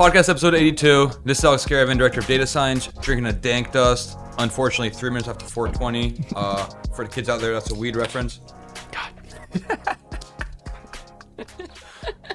[0.00, 1.10] Still R&D, podcast episode 82.
[1.26, 4.16] This is Alex Caravan, director of data science, drinking a dank dust.
[4.38, 6.24] Unfortunately, three minutes after 420.
[6.34, 6.64] Uh,
[6.96, 8.40] for the kids out there, that's a weed reference.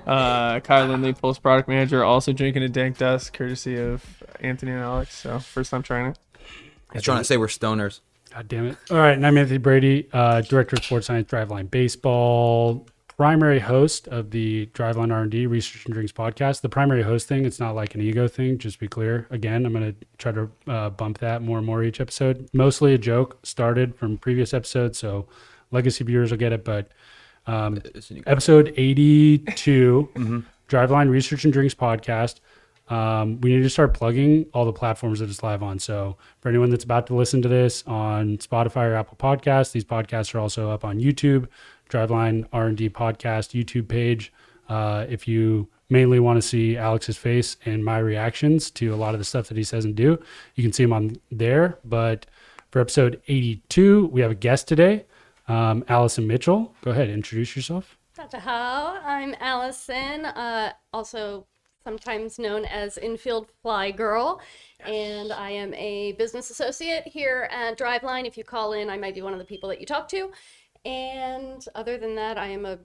[0.05, 4.05] Uh, Kyle Lindley, Pulse product manager, also drinking a dank dust, courtesy of
[4.39, 5.15] Anthony and Alex.
[5.15, 6.19] So first time trying it.
[6.93, 8.01] He's trying to say we're stoners.
[8.31, 8.77] God damn it.
[8.91, 9.13] All right.
[9.13, 12.85] And I'm Anthony Brady, uh, Director of Sports Science, Driveline Baseball,
[13.17, 16.61] primary host of the Driveline R&D Research and Drinks podcast.
[16.61, 19.25] The primary host thing, it's not like an ego thing, just be clear.
[19.29, 22.49] Again, I'm going to try to uh, bump that more and more each episode.
[22.53, 25.27] Mostly a joke started from previous episodes, so
[25.71, 26.65] legacy viewers will get it.
[26.65, 26.91] But
[27.47, 27.81] um,
[28.25, 32.39] episode 82, Driveline Research and Drinks podcast.
[32.87, 35.79] Um, we need to start plugging all the platforms that it's live on.
[35.79, 39.85] So for anyone that's about to listen to this on Spotify or Apple Podcasts, these
[39.85, 41.47] podcasts are also up on YouTube,
[41.89, 44.33] Driveline R&D podcast YouTube page.
[44.67, 49.13] Uh, if you mainly want to see Alex's face and my reactions to a lot
[49.13, 50.19] of the stuff that he says and do,
[50.55, 51.77] you can see him on there.
[51.83, 52.25] But
[52.71, 55.05] for episode 82, we have a guest today,
[55.47, 56.73] um, Allison Mitchell.
[56.81, 57.97] Go ahead, introduce yourself.
[58.15, 58.39] Dr.
[58.39, 61.45] How, I'm Allison, uh, also
[61.83, 64.41] sometimes known as Infield Fly Girl,
[64.85, 68.25] and I am a business associate here at Driveline.
[68.25, 70.31] If you call in, I might be one of the people that you talk to.
[70.85, 72.79] And other than that, I am a,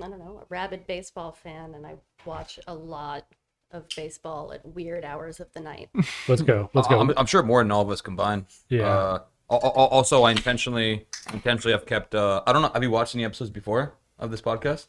[0.00, 3.26] I don't know, a rabid baseball fan, and I watch a lot
[3.72, 5.90] of baseball at weird hours of the night.
[6.28, 6.70] Let's go.
[6.74, 7.00] Let's go.
[7.00, 8.46] I'm, I'm sure more than all of us combined.
[8.68, 8.88] Yeah.
[8.88, 9.18] Uh,
[9.50, 12.14] al- al- also, I intentionally, intentionally have kept.
[12.14, 12.70] Uh, I don't know.
[12.72, 14.86] Have you watched any episodes before of this podcast?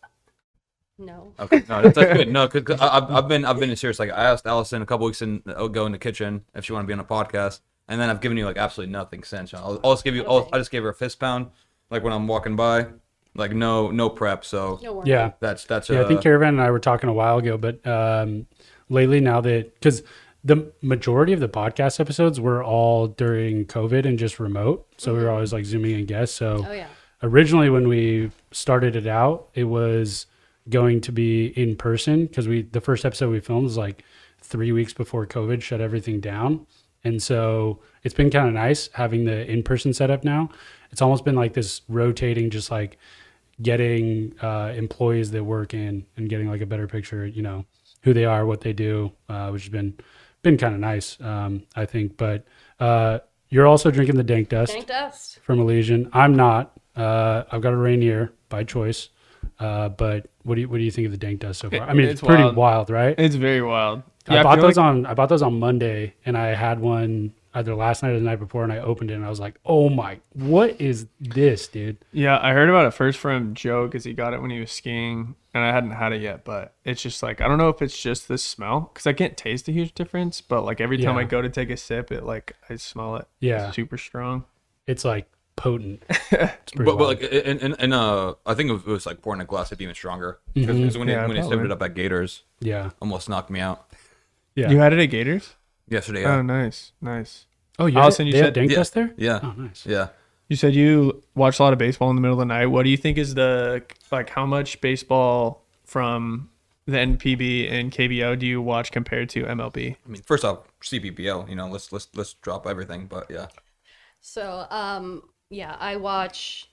[0.98, 1.34] No.
[1.40, 2.28] Okay, no, that's, that's good.
[2.32, 3.98] No, because I've, I've been I've been serious.
[3.98, 6.84] Like I asked Allison a couple weeks in, ago in the kitchen if she wanted
[6.84, 9.52] to be on a podcast, and then I've given you like absolutely nothing since.
[9.54, 10.24] I'll, I'll just give you.
[10.26, 11.48] I'll, I just gave her a fist pound,
[11.92, 12.88] like when I'm walking by,
[13.36, 14.44] like no no prep.
[14.44, 15.32] So No yeah.
[15.40, 15.90] that's that's.
[15.90, 18.48] Yeah, I think uh, Caravan and I were talking a while ago, but um,
[18.90, 20.02] lately now that because
[20.44, 25.22] the majority of the podcast episodes were all during COVID and just remote, so we
[25.22, 26.36] were always like zooming in guests.
[26.36, 26.88] So Oh, yeah.
[27.22, 30.26] originally when we started it out, it was
[30.70, 34.04] going to be in person because we the first episode we filmed was like
[34.42, 36.66] three weeks before COVID shut everything down,
[37.04, 40.50] and so it's been kind of nice having the in person setup now.
[40.92, 42.98] It's almost been like this rotating, just like
[43.62, 47.66] getting uh, employees that work in and getting like a better picture, you know,
[48.04, 49.96] who they are, what they do, uh, which has been
[50.42, 52.18] been kind of nice, um, I think.
[52.18, 52.46] But
[52.80, 53.20] uh,
[53.50, 55.40] you're also drinking the dank dust Dank dust.
[55.44, 56.10] from Elysian.
[56.14, 56.72] I'm not.
[56.96, 59.10] Uh, I've got a Rainier by choice.
[59.60, 61.82] Uh, but what do you what do you think of the dank dust so far?
[61.82, 62.56] I mean, it's, It's pretty wild.
[62.56, 63.16] wild, right?
[63.20, 64.02] It's very wild.
[64.28, 67.34] I I bought those like- on I bought those on Monday, and I had one
[67.54, 69.60] either last night or the night before, and I opened it, and I was like,
[69.66, 74.04] "Oh my, what is this, dude?" Yeah, I heard about it first from Joe because
[74.04, 76.44] he got it when he was skiing, and I hadn't had it yet.
[76.46, 79.36] But it's just like I don't know if it's just the smell because I can't
[79.38, 80.42] taste a huge difference.
[80.42, 83.28] But like every time I go to take a sip, it like I smell it.
[83.40, 83.68] Yeah.
[83.68, 84.46] It's super strong.
[84.88, 86.04] It's like potent.
[86.32, 89.42] It's But, but like and, and, and uh, I think if it was like pouring
[89.42, 90.40] a glass, it'd be even stronger.
[90.54, 91.00] Because Mm-hmm.
[91.00, 93.88] when, Yeah, he, when he sipped it up at Gators, yeah, almost knocked me out
[94.56, 94.70] yeah.
[94.70, 95.56] You had it at Gators?
[95.92, 96.26] Yesterday.
[96.26, 97.46] Oh, nice, nice.
[97.78, 98.78] oh, you Allison, you they said- dank Yeah.
[98.78, 99.14] dust there.
[99.18, 99.86] yeah, Oh, nice.
[99.86, 100.08] yeah.
[100.50, 102.66] You said you watch a lot of baseball in the middle of the night.
[102.66, 106.50] What do you think is the like how much baseball from
[106.86, 109.96] the NPB and KBO do you watch compared to MLB?
[110.06, 111.48] I mean, first off, CPBL.
[111.50, 113.06] You know, let's let's let's drop everything.
[113.08, 113.48] But yeah,
[114.20, 116.70] So, um, yeah, I watch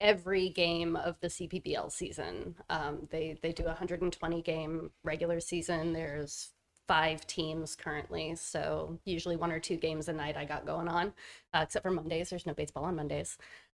[0.00, 2.54] every game of the CPBL season.
[2.68, 5.92] Um, they they do a 120 game regular season.
[5.92, 6.50] There's
[6.90, 11.12] five teams currently, so usually one or two games a night I got going on,
[11.54, 12.30] uh, except for Mondays.
[12.30, 13.38] There's no baseball on Mondays.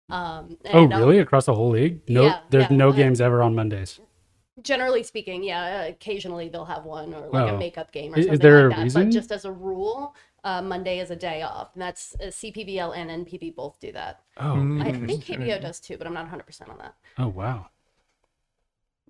[0.09, 1.19] Um, Oh, and, um, really?
[1.19, 1.99] Across the whole league?
[2.07, 3.99] No, Yeah, there's yeah, no uh, games ever on Mondays.
[4.61, 7.55] generally speaking, yeah, occasionally they'll have one or like Oh.
[7.55, 8.83] a makeup game or Is- is there like a that.
[8.83, 9.03] reason?
[9.07, 10.15] But just as a rule,
[10.45, 14.21] uh, Monday is a day off, and that's uh, CPBL and NPB both do that.
[14.37, 14.81] Oh, Mm.
[14.85, 16.93] I think KBO does too, but I'm not 100 percent on that.
[17.17, 17.67] oh, wow.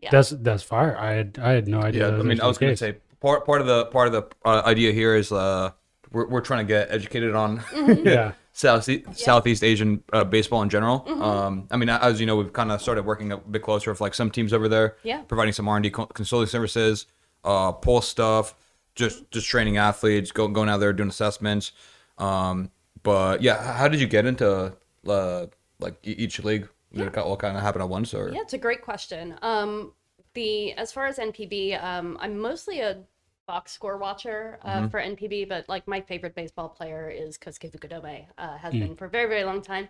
[0.02, 0.10] Yeah.
[0.12, 0.98] That's that's fire.
[0.98, 2.10] I had I had no idea.
[2.10, 2.18] yeah.
[2.20, 4.92] I mean, I was gonna say part part of the part of the uh, idea
[4.92, 5.72] here is uh,
[6.12, 8.08] we're we're trying to get educated on Mm-hmm.
[8.08, 11.02] yeah, South Southeast Asian uh, baseball in general.
[11.02, 11.22] Mm-hmm.
[11.22, 14.02] Um, I mean, as you know, we've kind of started working a bit closer with
[14.02, 14.98] like some teams over there.
[15.04, 15.22] Yeah.
[15.22, 17.06] Providing some R and D consulting services,
[17.46, 18.56] uh, pulse stuff,
[18.96, 21.72] just just training athletes, go, going out there doing assessments.
[22.18, 22.72] Um,
[23.04, 24.74] but yeah, how did you get into
[25.08, 25.46] uh,
[25.80, 26.68] like each league?
[26.94, 29.36] Did it all kind of happen at once, or Yeah, it's a great question.
[29.42, 29.94] Um,
[30.33, 33.04] the as far as NPB, um, I'm mostly a
[33.48, 38.25] box score watcher uh, for NPB, but like my favorite baseball player is Kosuke Fukudome.
[38.38, 39.89] Uh, has been for a very very long time.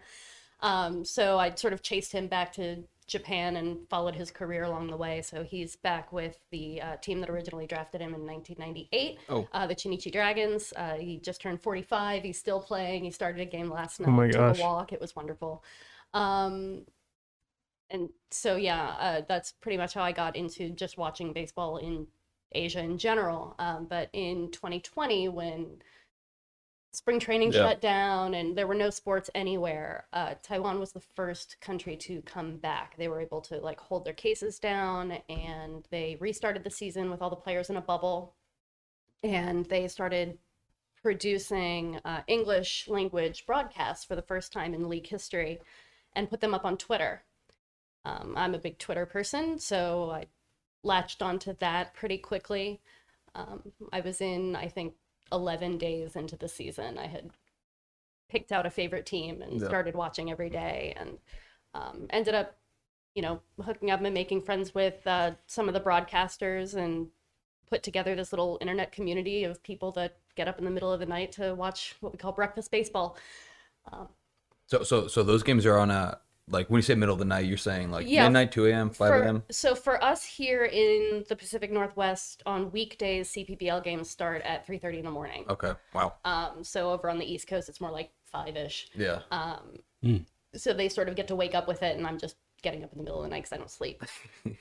[0.61, 4.88] Um, so I sort of chased him back to Japan and followed his career along
[4.88, 5.21] the way.
[5.21, 9.47] So he's back with the uh, team that originally drafted him in 1998, Oh.
[9.53, 10.71] uh, the Chunichi Dragons.
[10.75, 12.23] Uh, he just turned 45.
[12.23, 13.03] He's still playing.
[13.03, 14.09] He started a game last night.
[14.09, 14.59] Oh my took gosh.
[14.59, 14.94] a walk.
[14.94, 15.63] It was wonderful.
[16.13, 16.85] Um,
[17.91, 22.07] and so yeah, uh, that's pretty much how I got into just watching baseball in
[22.53, 23.55] Asia in general.
[23.59, 25.81] Um, but in 2020, when
[26.93, 27.63] spring training Yeah.
[27.63, 32.21] shut down and there were no sports anywhere, uh, Taiwan was the first country to
[32.23, 32.97] come back.
[32.97, 37.21] They were able to like hold their cases down, and they restarted the season with
[37.21, 38.35] all the players in a bubble,
[39.23, 40.37] and they started
[41.01, 45.61] producing uh, English language broadcasts for the first time in league history,
[46.13, 47.23] and put them up on Twitter.
[48.06, 50.25] Um, I'm a big Twitter person, so I
[50.83, 52.81] latched onto that pretty quickly.
[53.36, 54.95] Um, I was in, I think,
[55.31, 56.98] 11 days into the season.
[56.98, 57.31] I had
[58.30, 59.68] picked out a favorite team and Yeah.
[59.68, 61.19] started watching every day and
[61.74, 62.57] um, ended up,
[63.15, 67.09] you know, hooking up and making friends with uh, some of the broadcasters and
[67.69, 71.00] put together this little internet community of people that get up in the middle of
[71.00, 73.18] the night to watch what we call breakfast baseball.
[74.68, 76.19] So so so those games are on a
[76.51, 78.89] like when you say middle of the night, you're saying like Yeah, midnight, two a.m.,
[78.89, 79.44] five a.m.
[79.50, 85.00] So for us here in the Pacific Northwest, on weekdays, CPBL games start at 3:30
[85.00, 85.45] in the morning.
[85.50, 85.74] Okay.
[85.94, 86.13] Wow.
[86.25, 88.89] Um, so over on the East Coast, it's more like five-ish.
[88.95, 89.19] Yeah.
[89.31, 92.83] Um, So they sort of get to wake up with it, and I'm just getting
[92.83, 94.04] up in the middle of the night because I don't sleep.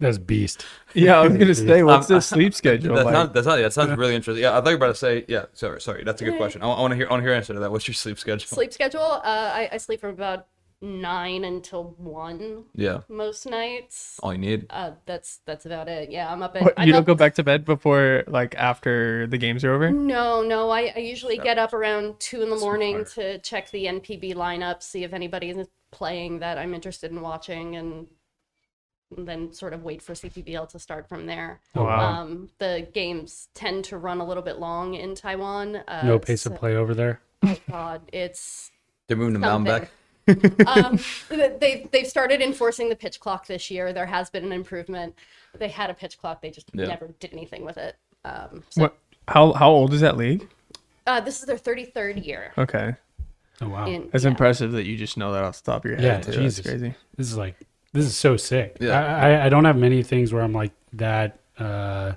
[0.00, 0.66] That's beast.
[0.92, 3.12] Yeah, I was gonna say, what's the sleep schedule That's like?
[3.12, 4.42] not, that's not, that sounds really interesting.
[4.42, 6.02] Yeah, I thought you were about to say, yeah, sorry, sorry.
[6.02, 6.62] That's a good question.
[6.62, 7.70] I, want to hear, I want to hear answer to that.
[7.70, 8.46] What's your sleep schedule?
[8.46, 9.00] Sleep schedule?
[9.00, 10.48] Uh, I, I sleep from about
[10.84, 13.00] nine until one Yeah.
[13.08, 14.20] most nights.
[14.22, 14.66] All you need.
[14.70, 16.10] Uh, that's that's about it.
[16.10, 16.62] Yeah, I'm up at.
[16.62, 19.72] What, I'm you don't up- go back to bed before like after the games are
[19.72, 19.90] over?
[19.90, 20.70] No, no.
[20.70, 23.34] I, I usually get up around two in the morning fire.
[23.34, 27.76] to check the NPB lineup, see if anybody is playing that I'm interested in watching,
[27.76, 28.06] and,
[29.16, 31.60] and then sort of wait for CPBL to start from there.
[31.74, 32.22] Oh, wow.
[32.22, 35.76] Um, the games tend to run a little bit long in Taiwan.
[35.76, 37.20] Uh, No pace so- of play over there.
[37.46, 38.70] Oh God, it's
[39.06, 39.90] They're moving the mountain back.
[40.66, 40.98] Um,
[41.28, 43.92] they've they've started enforcing the pitch clock this year.
[43.92, 45.14] There has been an improvement.
[45.58, 46.86] They had a pitch clock, they just Yeah.
[46.86, 47.96] never did anything with it.
[48.24, 48.98] Um, so, What?
[49.28, 50.48] How how old is that league?
[51.06, 52.52] uh, this is their 33rd year.
[52.56, 52.94] Okay,
[53.60, 53.86] Oh wow.
[53.86, 54.30] In, that's yeah.
[54.30, 56.22] impressive that you just know that off the top of your Yeah, head.
[56.24, 56.32] too.
[56.32, 56.64] Jesus.
[56.64, 56.94] That's crazy.
[57.16, 57.56] This is like
[57.92, 58.78] this is so sick.
[58.80, 58.98] Yeah.
[58.98, 62.12] I, I I don't have many things where I'm like that uh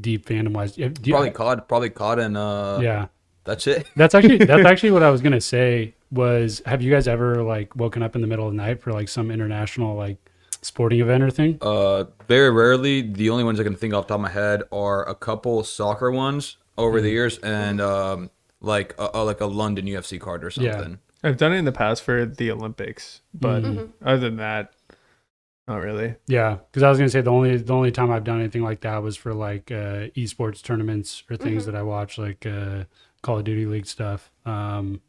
[0.00, 0.76] deep fandom wise.
[0.76, 3.06] Yeah, do you- Probably cod, probably cod, and uh, yeah.
[3.44, 3.86] that's it.
[3.96, 7.74] That's actually that's actually what I was gonna say was have you guys ever like
[7.76, 10.18] woken up in the middle of the night for like some international like
[10.62, 11.58] sporting event or thing?
[11.60, 13.02] Uh, very rarely.
[13.02, 15.62] The only ones I can think off the top of my head are a couple
[15.64, 17.04] soccer ones over Mm-hmm.
[17.04, 18.30] the years, and um,
[18.60, 20.70] like a, a- like a London UFC card or something.
[20.72, 20.78] Yeah.
[20.78, 20.98] something.
[21.24, 23.92] I've done it in the past for the Olympics, but Mhm.
[24.04, 24.72] other than that,
[25.66, 26.14] not really.
[26.28, 28.80] Yeah, because I was gonna say the only the only time I've done anything like
[28.82, 32.84] that was for like uh, esports tournaments or things that I watch, like uh,
[33.22, 34.30] Call of Duty League stuff.
[34.44, 35.00] Um,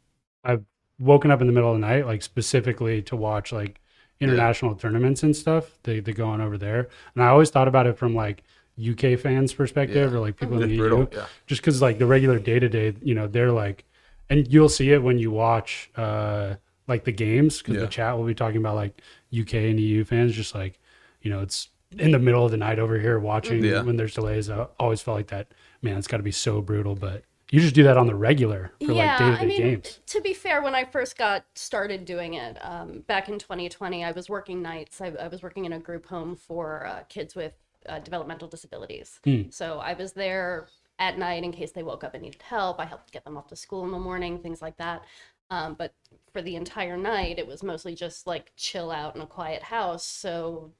[0.42, 0.64] I've
[0.98, 3.80] woken up in the middle of the night, like specifically to watch like
[4.20, 5.78] international tournaments and stuff.
[5.84, 8.42] They they go on over there, and I always thought about it from like
[8.80, 10.16] UK fans' perspective Yeah.
[10.16, 11.00] or like people in the brutal.
[11.00, 11.26] EU, Yeah.
[11.46, 13.84] just because like the regular day to day, you know, they're like,
[14.30, 16.54] and you'll see it when you watch uh
[16.86, 17.80] like the games because Yeah.
[17.82, 19.00] the chat will be talking about like
[19.32, 20.78] UK and EU fans, just like
[21.22, 23.82] you know, it's in the middle of the night over here watching Yeah.
[23.82, 24.48] when there's delays.
[24.50, 25.48] I always felt like that.
[25.82, 28.72] Man, it's got to be so brutal, but you just do that on the regular
[28.84, 30.00] for like day to I mean, games.
[30.06, 34.12] to be fair, when I first got started doing it um, back in 2020, I
[34.12, 35.00] was working nights.
[35.00, 37.54] I, I was working in a group home for uh, kids with
[37.88, 39.20] uh, developmental disabilities.
[39.24, 39.42] Hmm.
[39.50, 42.80] So I was there at night in case they woke up and needed help.
[42.80, 45.04] I helped get them off to school in the morning, things like that.
[45.50, 45.94] Um, but
[46.32, 50.04] for the entire night, it was mostly just like chill out in a quiet house.
[50.04, 50.72] So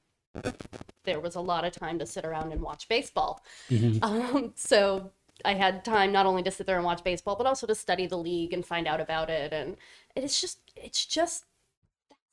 [1.03, 3.43] there was a lot of time to sit around and watch baseball.
[4.01, 5.11] Um, so
[5.45, 8.07] I had time not only to sit there and watch baseball, but also to study
[8.07, 9.53] the league and find out about it.
[9.53, 9.77] And
[10.15, 11.45] it's just, it's just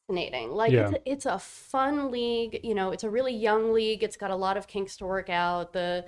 [0.08, 0.50] fascinating.
[0.52, 0.88] Like Yeah.
[0.88, 2.60] it's, a, it's a fun league.
[2.62, 4.02] You know, it's a really young league.
[4.02, 5.72] It's got a lot of kinks to work out.
[5.72, 6.04] The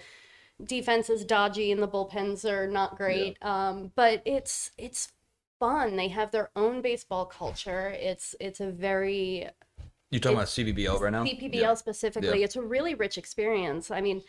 [0.62, 3.36] defense is dodgy and the bullpens are not great.
[3.42, 5.12] Um, but it's it's
[5.60, 5.96] fun.
[5.96, 7.90] They have their own baseball culture.
[7.90, 9.48] It's it's a very
[10.10, 11.24] You talking about CPBL right now?
[11.24, 11.74] CPBL Yeah.
[11.74, 12.44] specifically, Yeah.
[12.44, 13.90] it's a really rich experience.
[13.90, 14.22] I mean,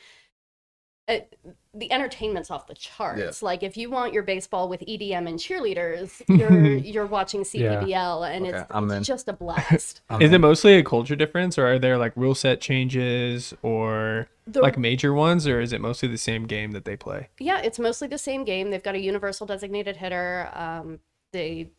[1.09, 1.37] it,
[1.73, 3.41] the entertainment's off the charts.
[3.43, 7.81] Like if you want your baseball with EDM and cheerleaders, you're you're watching Yeah.
[7.81, 10.01] CPBL, and Okay, it's, it's just a blast.
[10.09, 14.27] I'm Is it mostly a culture difference, or are there like rule set changes, or
[14.47, 17.29] The- like major ones, or is it mostly the same game that they play?
[17.39, 18.69] yeah, it's mostly the same game.
[18.69, 20.49] They've got a universal designated hitter.
[20.53, 20.99] Um,
[21.33, 21.71] they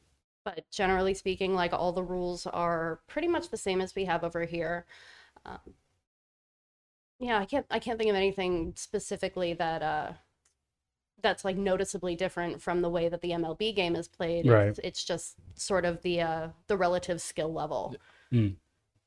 [0.44, 4.24] but generally speaking, like all the rules are pretty much the same as we have
[4.24, 4.86] over here.
[5.44, 5.58] Um,
[7.20, 10.12] yeah, I can't I can't think of anything specifically that uh
[11.22, 14.48] that's like noticeably different from the way that the MLB game is played.
[14.48, 14.68] Right.
[14.68, 17.94] It's, it's just sort of the uh the relative skill level.
[18.32, 18.56] Mm.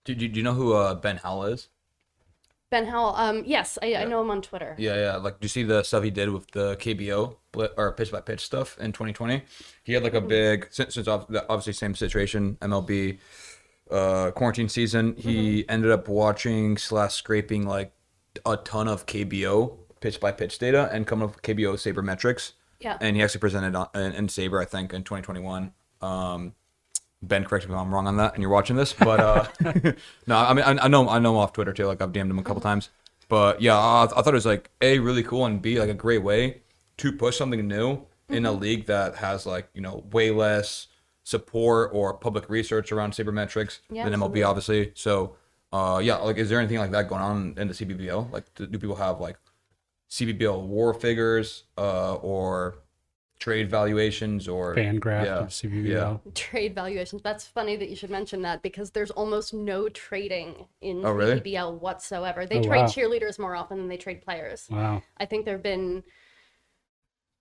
[0.06, 1.70] Do, do, do you know who uh, Ben Howell is?
[2.70, 4.76] Ben Howell, um, yes, I, I know him on Twitter.
[4.80, 5.16] Yeah, yeah.
[5.18, 7.36] Like, do you see the stuff he did with the KBO
[7.78, 9.44] or pitch by pitch stuff in 2020?
[9.84, 13.20] He had like a big since, since obviously same situation MLB
[13.92, 15.16] uh, quarantine season.
[15.18, 17.94] He ended up watching slash scraping like
[18.46, 22.54] a ton of KBO pitch by pitch data and coming up with KBO sabermetrics.
[22.80, 22.98] Yeah.
[23.00, 25.72] And he actually presented on, in, in SABR, I think, in 2021.
[26.02, 26.54] Um,
[27.22, 29.48] Ben, correct me if I'm wrong on that, and you're watching this, but uh,
[30.28, 31.86] no, I mean, I, I know, I know him off Twitter too.
[31.86, 32.90] Like I've DM'd him a couple times,
[33.30, 35.94] but yeah, I, I thought it was like a really cool and b like a
[35.94, 36.62] great way
[36.98, 40.88] to push something new in a league that has like you know way less
[41.24, 44.42] support or public research around sabermetrics Yeah, than absolutely.
[44.42, 44.92] MLB, obviously.
[44.96, 45.38] So,
[45.74, 48.28] uh, yeah, like, is there anything like that going on in the CBBO?
[48.32, 49.38] Like, do, do people have like
[50.10, 52.76] CBBO war figures, uh, or
[53.40, 56.22] trade valuations, or Fan graph Yeah, of CPBL.
[56.26, 56.32] yeah.
[56.34, 57.22] Trade valuations.
[57.22, 61.36] That's funny that you should mention that because there's almost no trading in Oh, really?
[61.36, 62.46] BBL whatsoever.
[62.46, 62.88] They Oh, trade wow.
[62.88, 64.68] cheerleaders more often than they trade players.
[64.70, 65.04] Wow.
[65.18, 66.04] I think there've been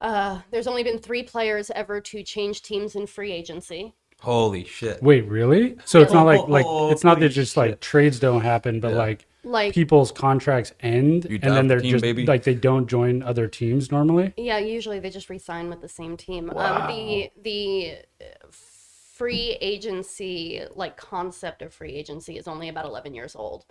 [0.01, 3.95] uh there's only been 3 players ever to change teams in free agency.
[4.23, 5.03] Holy shit!
[5.03, 5.77] Wait, really?
[5.85, 7.81] So it's not like like Oh, it's not that holy just like shit.
[7.81, 8.99] trades don't happen, but Yeah.
[8.99, 12.25] like Like people's contracts end You and then die they're for team, just baby.
[12.27, 14.33] like they don't join other teams normally.
[14.37, 16.51] yeah, usually they just re-sign with the same team.
[16.51, 23.15] Um the the uh, free agency like concept of free agency is only about 11
[23.15, 23.67] years old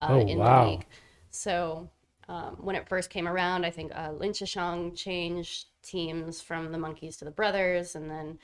[0.00, 0.64] uh, Oh, in wow.
[0.64, 0.86] the league.
[1.30, 1.88] So
[2.28, 6.78] um, when it first came around, I think uh, Lin Chih-sheng changed teams from the
[6.78, 8.38] Monkeys to the Brothers, and then,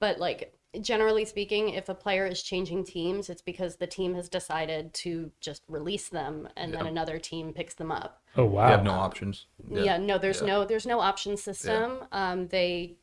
[0.00, 4.28] but like generally speaking, if a player is changing teams, it's because the team has
[4.28, 8.22] decided to just release them, and then another team picks them up.
[8.36, 8.66] Oh wow.
[8.66, 9.46] You have no options.
[9.70, 10.46] Yeah, no, there's yeah.
[10.46, 12.04] no there's no option system.
[12.12, 12.96] Um, they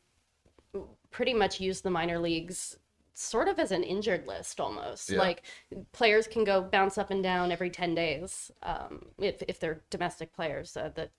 [1.10, 2.76] pretty much use the minor leagues
[3.14, 5.10] sort of as an injured list almost.
[5.10, 5.18] Yeah.
[5.18, 5.42] Like
[5.92, 10.32] players can go bounce up and down every 10 days um, if if they're domestic
[10.32, 10.76] players.
[10.76, 11.10] Uh, the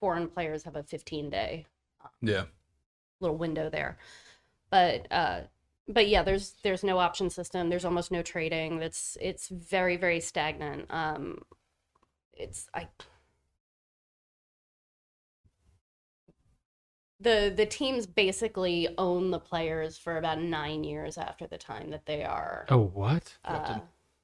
[0.00, 1.66] foreign players have a 15 day
[2.20, 2.44] Yeah.
[3.20, 3.98] little window there.
[4.70, 5.40] But uh
[5.88, 7.68] but yeah, there's there's no option system.
[7.70, 8.78] There's almost no trading.
[8.78, 10.86] That's it's very very stagnant.
[10.90, 11.38] Um
[12.34, 12.88] it's I
[17.20, 22.06] the the teams basically own the players for about 9 years after the time that
[22.06, 23.36] they are Oh what?
[23.44, 23.80] uh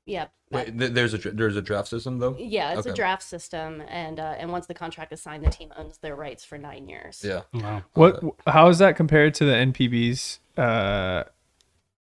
[0.06, 0.26] yeah.
[0.50, 2.36] Wait, th- there's a dra- there's a draft system though.
[2.38, 5.72] yeah, it's a draft system and uh and once the contract is signed the team
[5.76, 7.22] owns their rights for 9 years.
[7.24, 7.40] Yeah.
[7.52, 7.82] Wow.
[7.94, 8.22] What?
[8.46, 11.24] How is that compared to the NPB's uh,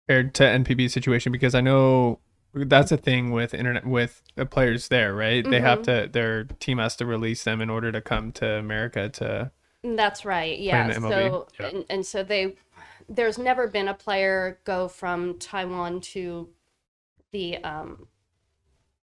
[0.10, 1.32] or to NPB situation?
[1.32, 2.20] Because I know
[2.54, 5.44] that's a thing with internet with the players there, right?
[5.50, 9.10] They have to their team has to release them in order to come to America
[9.10, 9.52] to.
[9.84, 10.58] That's right.
[10.60, 10.88] in Yeah.
[10.88, 11.10] the MLB.
[11.10, 11.66] So Yeah.
[11.68, 12.56] and, and so they
[13.10, 16.48] there's never been a player go from Taiwan to
[17.34, 18.08] the um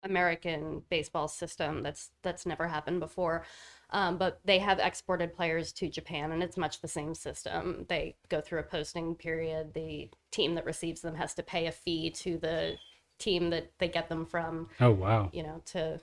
[0.03, 1.83] American baseball system.
[1.83, 3.45] That's that's never happened before.
[3.91, 7.87] Um, but they have exported players to Japan, and it's much the same system.
[7.89, 9.75] They go through a posting period.
[9.75, 12.77] The team that receives them has to pay a fee to the
[13.19, 15.31] team that they get them from Oh wow.
[15.33, 15.99] you know, to,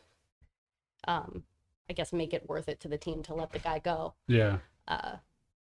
[1.07, 1.43] um,
[1.89, 4.15] I guess make it worth it to the team to let the guy go.
[4.27, 4.57] Yeah.
[4.87, 5.17] Uh,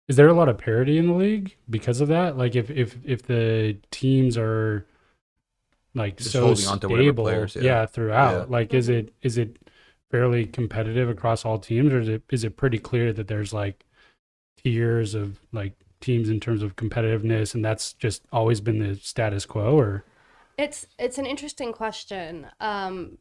[0.08, 2.38] Is there a lot of parity in the league because of that?
[2.38, 4.86] Like if if if the teams are
[5.94, 7.62] like Just so holding on to stable, players, yeah.
[7.62, 7.86] yeah.
[7.86, 8.32] throughout.
[8.32, 8.44] Yeah.
[8.48, 9.58] Like is it is it
[10.10, 13.84] fairly competitive across all teams, or is it is it pretty clear that there's like
[14.62, 19.46] tiers of like teams in terms of competitiveness, and that's just always been the status
[19.46, 19.78] quo?
[19.78, 20.04] Or
[20.58, 22.46] it's it's an interesting question.
[22.60, 23.18] Um,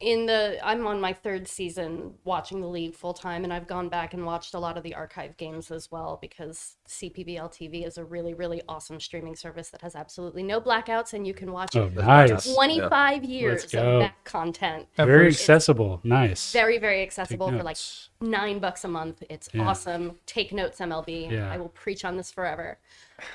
[0.00, 3.88] in the I'm on my third season watching the league full time, and I've gone
[3.88, 7.98] back and watched a lot of the archive games as well because CPBL TV is
[7.98, 11.74] a really really awesome streaming service that has absolutely no blackouts, and you can watch
[11.74, 12.54] oh, That's nice, badass.
[12.54, 14.00] 25 years of go.
[14.00, 14.86] back content.
[14.96, 16.52] very It's- accessible, nice.
[16.52, 17.78] Very very Take accessible for like
[18.20, 19.24] nine bucks a month.
[19.28, 19.66] It's Yeah.
[19.68, 20.18] awesome.
[20.26, 21.28] Take notes, MLB.
[21.30, 21.50] Yeah.
[21.52, 22.78] I will preach on this forever.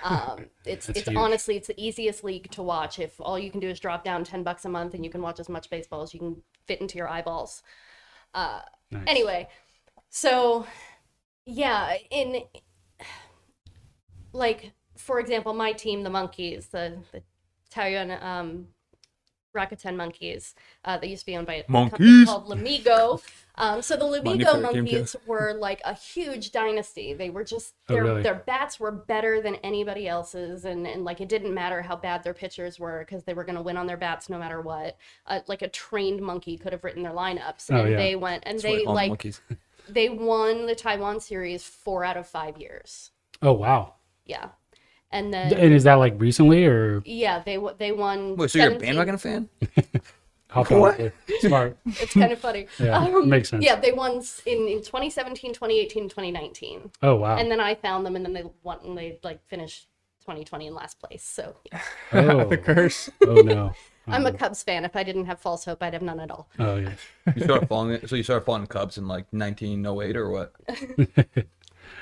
[0.02, 1.18] Um, it's it's huge.
[1.18, 3.00] honestly it's the easiest league to watch.
[3.00, 5.22] If all you can do is drop down ten bucks a month and you can
[5.22, 7.64] watch as much baseball as you can fit into your eyeballs.
[8.34, 8.62] Uh,
[8.92, 9.04] Nice.
[9.08, 9.48] anyway,
[10.10, 10.66] so
[11.46, 12.44] yeah, in
[14.32, 17.22] like for example, my team, the Monkeys, the the
[17.74, 18.68] Taoyuan um,
[19.54, 20.56] Rakuten monkeys.
[20.84, 22.26] Uh, they used to be owned by a Monkeys.
[22.26, 23.24] company called Lamigo.
[23.56, 27.14] Um, so the Lamigo for a game monkeys were like a huge dynasty.
[27.14, 28.22] They were just Oh, their really?
[28.24, 32.24] their bats were better than anybody else's, and and like it didn't matter how bad
[32.24, 34.98] their pitchers were because they were going to win on their bats no matter what.
[35.28, 37.98] Uh, like a trained monkey could have written their lineups, Oh, and yeah.
[37.98, 39.40] they went and That's they like monkeys.
[39.88, 43.12] they won the Taiwan series four out of five years.
[43.42, 43.96] Oh wow.
[44.26, 44.50] Yeah,
[45.14, 48.36] and then And is that like recently or yeah, they they won.
[48.36, 49.48] Wait, so you're a bandwagon fan?
[50.48, 50.98] how far?
[51.40, 51.78] Smart.
[51.86, 52.68] It's kind of funny.
[52.80, 53.64] Yeah, um, makes sense.
[53.64, 56.92] Yeah, they won in, in 2017, 2018, 2019.
[57.04, 57.38] Oh wow.
[57.38, 59.88] And then I found them and then they won and they like finished
[60.22, 61.24] 2020 in last place.
[61.24, 61.82] So yeah.
[62.14, 62.46] oh.
[62.46, 63.10] the curse.
[63.26, 63.74] oh no.
[64.08, 64.34] I'm a oh.
[64.34, 64.84] Cubs fan.
[64.84, 66.50] If I didn't have false hope, I'd have none at all.
[66.60, 66.94] Oh yeah.
[67.36, 70.54] You started following it, so you started following Cubs in like 1908 or what?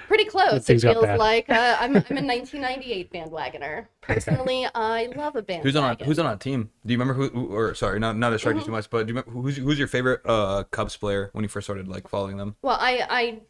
[0.08, 0.70] Pretty close.
[0.70, 3.88] It feels like uh, I'm, I'm a 1998 bandwagoner.
[4.02, 5.62] Personally, I love a bandwagon.
[5.64, 6.70] Who's on our, who's on our team?
[6.86, 7.30] Do you remember who?
[7.30, 9.80] who or sorry, not not distract you too much, but do you remember who's who's
[9.80, 12.56] your favorite uh Cubs player when you first started like following them?
[12.62, 13.42] Well, I, I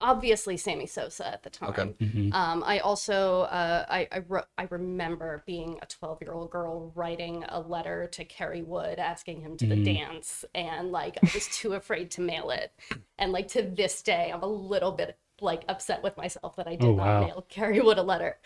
[0.00, 1.70] obviously Sammy Sosa at the time.
[1.70, 1.94] Okay.
[2.00, 2.34] Mhm.
[2.34, 6.92] Um, I also uh, I I, wrote, I remember being a 12 year old girl
[6.94, 11.48] writing a letter to Kerry Wood asking him to the dance, and like I was
[11.48, 12.72] too afraid to mail it,
[13.18, 16.76] and like to this day I'm a little bit like upset with myself that I
[16.76, 17.20] did Oh, not wow.
[17.20, 18.38] mail Kerry Wood a letter.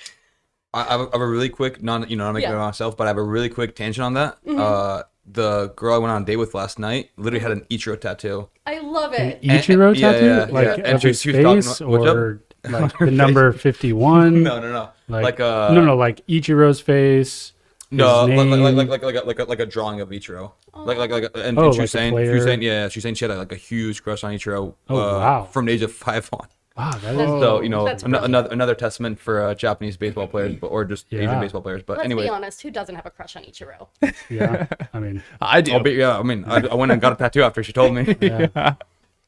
[0.74, 2.54] I, I have a- I have a really quick, non you know, not making Yeah.
[2.54, 4.38] it about myself, but I have a really quick tangent on that.
[4.48, 8.00] Uh, the girl I went on a date with last night literally had an Ichiro
[8.00, 8.48] tattoo.
[8.66, 9.42] I love it.
[9.42, 10.26] Ichiro yeah, tattoo?
[10.26, 10.72] yeah, like yeah.
[10.74, 14.42] of And she- she was talking face about- or like the number 51?
[14.42, 14.88] No, no, no.
[15.08, 17.52] Like, Like, uh, no, no, like Ichiro's face.
[17.92, 20.52] No, his like, like, like, like, like, a, like, a, like a drawing of Ichiro.
[20.74, 22.88] Like, like, like, and, Oh, and she like was a saying, she was saying, yeah,
[22.88, 24.74] she was saying she had like a huge crush on Ichiro.
[24.90, 25.44] Oh, uh, wow.
[25.44, 26.48] From the age of five on.
[26.76, 27.28] Wow, that is.
[27.28, 31.06] So you know, an- another another testament for uh, Japanese baseball players, but or just
[31.10, 31.20] Yeah.
[31.22, 31.82] Asian baseball players.
[31.82, 33.88] But Let's anyway, be honest, who doesn't have a crush on Ichiro?
[34.30, 34.66] Yeah.
[34.92, 35.72] I mean, I do.
[35.72, 36.18] I'll be yeah.
[36.18, 38.14] I mean, I, I went and got a tattoo after she told me.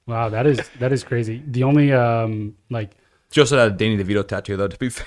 [0.07, 1.43] wow, that is that is crazy.
[1.47, 2.91] The only um like
[3.31, 4.69] She also had a Danny DeVito tattoo, though.
[4.69, 5.07] To be fair,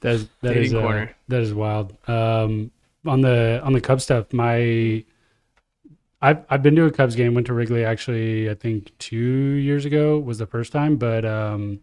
[0.00, 1.16] that is that Dating is uh, corner.
[1.28, 1.96] that is wild.
[2.08, 2.70] Um,
[3.06, 5.04] on the on the Cubs stuff, my
[6.22, 7.34] I've I've been to a Cubs game.
[7.34, 8.50] Went to Wrigley actually.
[8.50, 10.96] I think two years ago was the first time.
[10.96, 11.80] But um,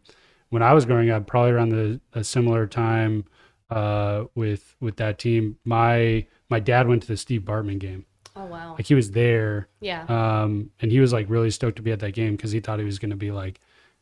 [0.49, 3.25] when I was growing up, probably around the a similar time
[3.69, 8.05] uh, with with that team, my my dad went to the Steve Bartman game.
[8.35, 8.73] Oh wow.
[8.77, 10.03] Like he was there, Yeah.
[10.03, 12.77] um, and he was like really stoked to be at that game because he thought
[12.77, 13.59] he was going to be like,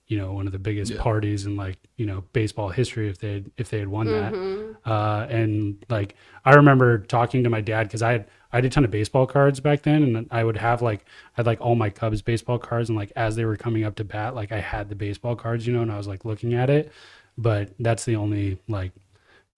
[0.08, 1.02] you know, one of the biggest Yeah.
[1.02, 4.34] parties in like you know baseball history if they had if they had won that.
[4.34, 4.76] Mhm.
[4.86, 8.70] Uh, and like I remember talking to my dad because I had I had a
[8.70, 11.76] ton of baseball cards back then, and I would have like I had like all
[11.76, 14.60] my Cubs baseball cards, and like as they were coming up to bat, like I
[14.60, 16.92] had the baseball cards, you know, and I was like looking at it.
[17.38, 18.92] But that's the only like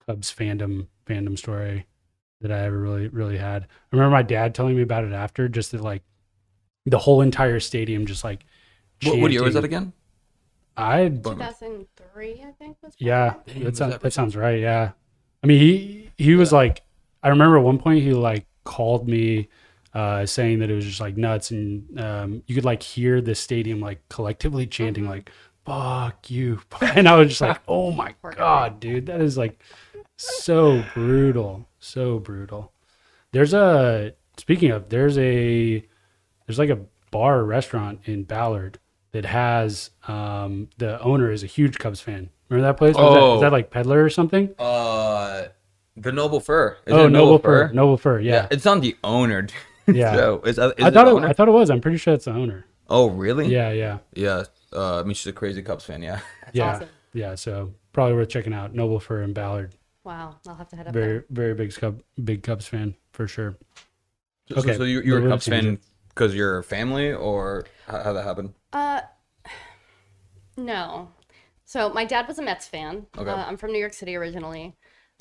[0.06, 1.86] Cubs fandom fandom story
[2.40, 3.62] that I ever really really had.
[3.64, 6.02] I remember my dad telling me about it after, just that like
[6.86, 8.44] the whole entire stadium just like.
[9.04, 9.92] what, what year was that again?
[10.78, 12.94] I 2003, I think was.
[12.98, 14.60] yeah, Dang, that was sounds that that sounds right.
[14.60, 14.92] Yeah,
[15.42, 16.82] I mean he he was like,
[17.22, 19.48] I remember at one point he like called me,
[19.94, 23.34] uh, saying that it was just like nuts, and um, you could like hear the
[23.34, 25.08] stadium like collectively chanting Mhm.
[25.08, 25.30] like
[25.64, 29.58] "fuck you," and I was just like, oh my god, dude, that is like
[30.16, 32.72] so brutal, so brutal.
[33.32, 35.84] There's a speaking of, there's a
[36.46, 38.78] there's like a bar or restaurant in Ballard
[39.12, 42.28] that has um the owner is a huge Cubs fan.
[42.50, 42.94] Remember that place?
[42.98, 43.34] Oh.
[43.36, 44.54] is that like Peddler or something?
[44.58, 45.48] Uh,
[46.02, 46.78] the Noble Fir.
[46.86, 47.70] Is oh, it Noble Fir.
[47.72, 48.20] Noble Fir.
[48.20, 48.46] Yeah.
[48.50, 49.42] it's on the owner.
[49.42, 49.52] dude.
[49.90, 50.14] Yeah.
[50.16, 51.28] so, is, that- is I it thought it, owner?
[51.28, 51.70] I thought it was.
[51.70, 52.66] I'm pretty sure it's the owner.
[52.90, 53.46] oh, really?
[53.48, 53.98] Yeah, yeah.
[54.14, 54.44] Yeah.
[54.70, 56.02] Uh, I mean, she's a crazy Cubs fan.
[56.02, 56.20] Yeah.
[56.52, 56.74] yeah.
[56.74, 56.88] awesome.
[57.14, 58.74] Yeah, so probably worth checking out.
[58.74, 59.74] Noble Fir and Ballard.
[60.04, 60.36] Wow.
[60.46, 61.24] I'll have to head up Very there.
[61.30, 63.56] very big Cub big Cubs fan for sure.
[64.50, 65.78] So, Okay, so you, you're a Cubs fan
[66.10, 68.52] because you're family, or how, how that happened?
[68.74, 69.00] Uh,
[70.56, 71.08] no.
[71.64, 73.06] So my dad was a Mets fan.
[73.16, 73.30] Okay.
[73.30, 74.74] Uh, I'm from New York City originally.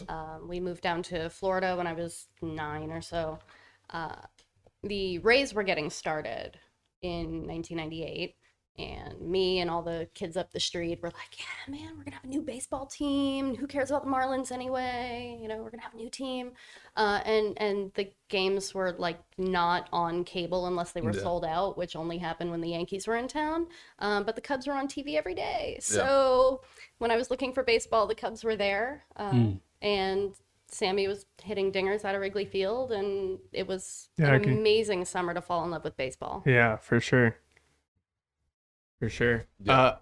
[0.08, 3.40] Um, we moved down to Florida when I was nine or so.
[3.90, 4.16] Uh,
[4.84, 6.60] the Rays were getting started
[7.02, 8.36] in 1998,
[8.78, 12.16] and me and all the kids up the street were like, "Yeah, man, we're gonna
[12.16, 13.56] have a new baseball team.
[13.56, 15.38] Who cares about the Marlins anyway?
[15.42, 16.54] You know, we're gonna have a new team."
[16.96, 21.22] Uh, and and the games were like not on cable unless they were Yeah.
[21.22, 23.68] sold out, which only happened when the Yankees were in town.
[24.00, 26.62] Um, but the Cubs were on TV every day, so
[27.00, 29.58] when I was looking for baseball, the Cubs were there, uh, Hmm.
[29.82, 30.34] And
[30.70, 35.06] Sammy was hitting dingers out of Wrigley Field, and it was Yeah, an can- amazing
[35.06, 36.44] summer to fall in love with baseball.
[36.46, 37.38] Yeah, for sure.
[39.00, 39.46] For sure.
[39.62, 39.80] Yeah.
[39.80, 39.98] Uh,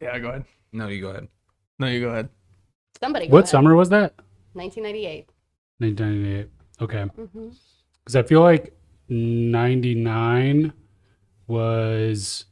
[0.00, 0.44] yeah, go ahead.
[0.72, 1.28] No, you go ahead.
[1.78, 2.28] No, you go ahead.
[2.98, 3.48] Somebody, go What ahead.
[3.50, 4.14] summer was that?
[4.54, 5.30] 1998.
[5.78, 6.48] 1998.
[6.80, 7.50] Okay.
[8.04, 8.74] Because I feel like
[9.08, 10.72] 99
[11.46, 12.46] was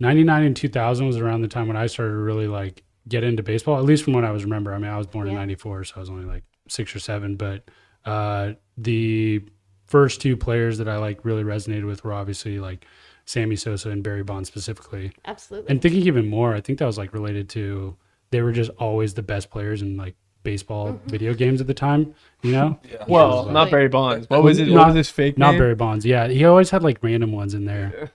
[0.00, 3.78] 99 and 2000 was around the time when I started really like get into baseball,
[3.78, 4.74] at least from what I was remember.
[4.74, 7.36] I mean, I was born in 94, so I was only like six or seven,
[7.36, 7.64] but
[8.04, 9.42] uh, the
[9.86, 12.84] first two players that I like really resonated with were obviously like
[13.24, 15.12] Sammy Sosa and Barry Bonds specifically.
[15.24, 15.70] Absolutely.
[15.70, 17.96] And thinking even more, I think that was like related to
[18.30, 21.08] they were just always the best players in like baseball Mm-hmm.
[21.08, 22.78] video games at the time, you know?
[22.90, 23.04] yeah.
[23.08, 23.52] Well, Yeah.
[23.52, 24.28] not Barry Bonds.
[24.30, 24.68] What was it?
[24.68, 25.60] What Not- was his fake Not name?
[25.60, 26.04] Barry Bonds.
[26.06, 27.92] Yeah, he always had like random ones in there.
[27.98, 28.06] Yeah.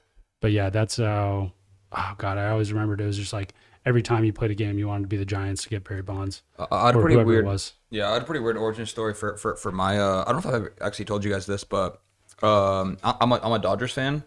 [0.41, 1.51] But yeah, that's how.
[1.91, 3.53] Oh god, I always remembered it was just like
[3.85, 6.01] every time you played a game, you wanted to be the Giants to get Barry
[6.01, 7.73] Bonds I, I had a or pretty whoever weird it was.
[7.89, 9.99] Yeah, I had a pretty weird origin story for for, for my.
[9.99, 12.01] Uh, I don't know if I've actually told you guys this, but
[12.41, 14.23] um, I, I'm a I'm a Dodgers fan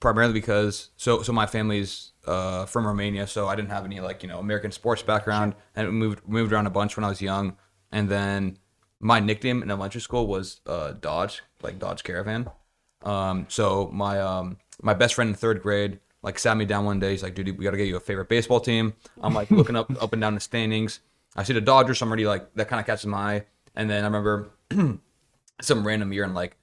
[0.00, 4.22] primarily because so so my family's uh from Romania, so I didn't have any like
[4.22, 7.56] you know American sports background, and moved moved around a bunch when I was young,
[7.90, 8.58] and then
[9.00, 12.50] my nickname in elementary school was uh Dodge, like Dodge Caravan.
[13.02, 17.00] Um, so my um my best friend in third grade like sat me down one
[17.00, 17.10] day.
[17.10, 19.76] He's like, "Dude, we got to get you a favorite baseball team." I'm like looking
[19.76, 21.00] up up and down the standings.
[21.36, 22.00] I see the Dodgers.
[22.02, 23.44] I'm already like that kind of catches my eye.
[23.74, 24.50] And then I remember
[25.60, 26.56] some random year in like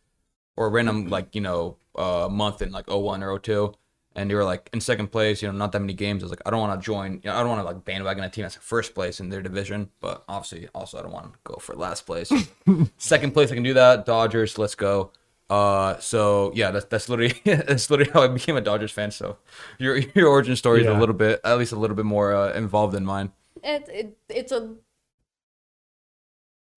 [0.56, 3.74] or random like you know uh month in like 01 or 02
[4.16, 6.32] and they were like in second place you know not that many games i was
[6.32, 8.30] like i don't want to join you know i don't want to like bandwagon a
[8.30, 11.56] team that's first place in their division but obviously also i don't want to go
[11.56, 12.32] for last place
[12.98, 15.12] second place i can do that dodgers let's go
[15.50, 19.38] uh so yeah that's, that's literally that's literally how i became a dodgers fan so
[19.80, 22.54] your your origin story is a little bit at least a little bit more uh,
[22.54, 23.32] involved than mine
[23.64, 24.76] it, it, it's a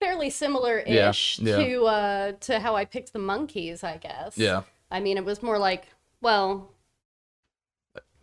[0.00, 1.56] fairly similar ish yeah.
[1.56, 4.37] to uh to how I picked the monkeys, I guess.
[4.37, 5.87] yeah I mean, it was more like,
[6.20, 6.70] well,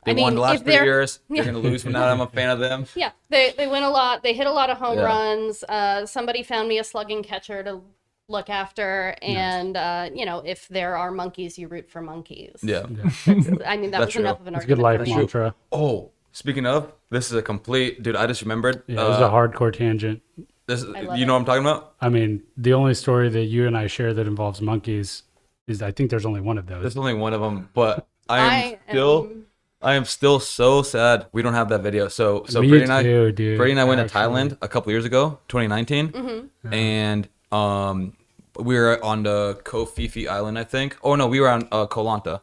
[0.05, 1.43] they I won mean, the last if three they're- years Yeah.
[1.43, 3.89] they're gonna lose from that i'm a fan of them yeah, they they win a
[3.89, 4.23] lot.
[4.23, 5.05] They hit a lot of home Yeah.
[5.05, 5.63] runs.
[5.63, 7.81] Uh, somebody found me a slugging catcher to
[8.29, 12.55] look after, and uh, you know, if there are monkeys, you root for monkeys.
[12.63, 12.83] yeah
[13.27, 14.21] I mean, that That's was true.
[14.21, 15.15] enough of an It's a good life for me.
[15.15, 15.55] mantra.
[15.71, 18.15] Oh, speaking of, this is a complete dude.
[18.15, 18.83] I just remembered.
[18.87, 20.21] Yeah, it was uh, a hardcore tangent.
[20.67, 21.27] this, you know it.
[21.27, 21.95] what I'm talking about?
[21.99, 25.23] I mean, the only story that you and I share that involves monkeys
[25.67, 26.81] is I think there's only one of those.
[26.81, 29.45] There's only one of them, but I am I still, am-
[29.81, 32.07] I am still so sad we don't have that video.
[32.09, 33.57] So, so Me Brady and I, too, dude.
[33.57, 36.73] Brady and I went to Thailand a couple years ago, 2019, Mm-hmm.
[36.73, 38.13] and um,
[38.61, 40.97] we were on the Phi Island, I think.
[41.03, 42.41] Oh no, we were on uh, Koh Lanta,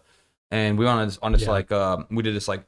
[0.50, 1.50] and we were on this on this Yeah.
[1.50, 2.64] like um, we did this like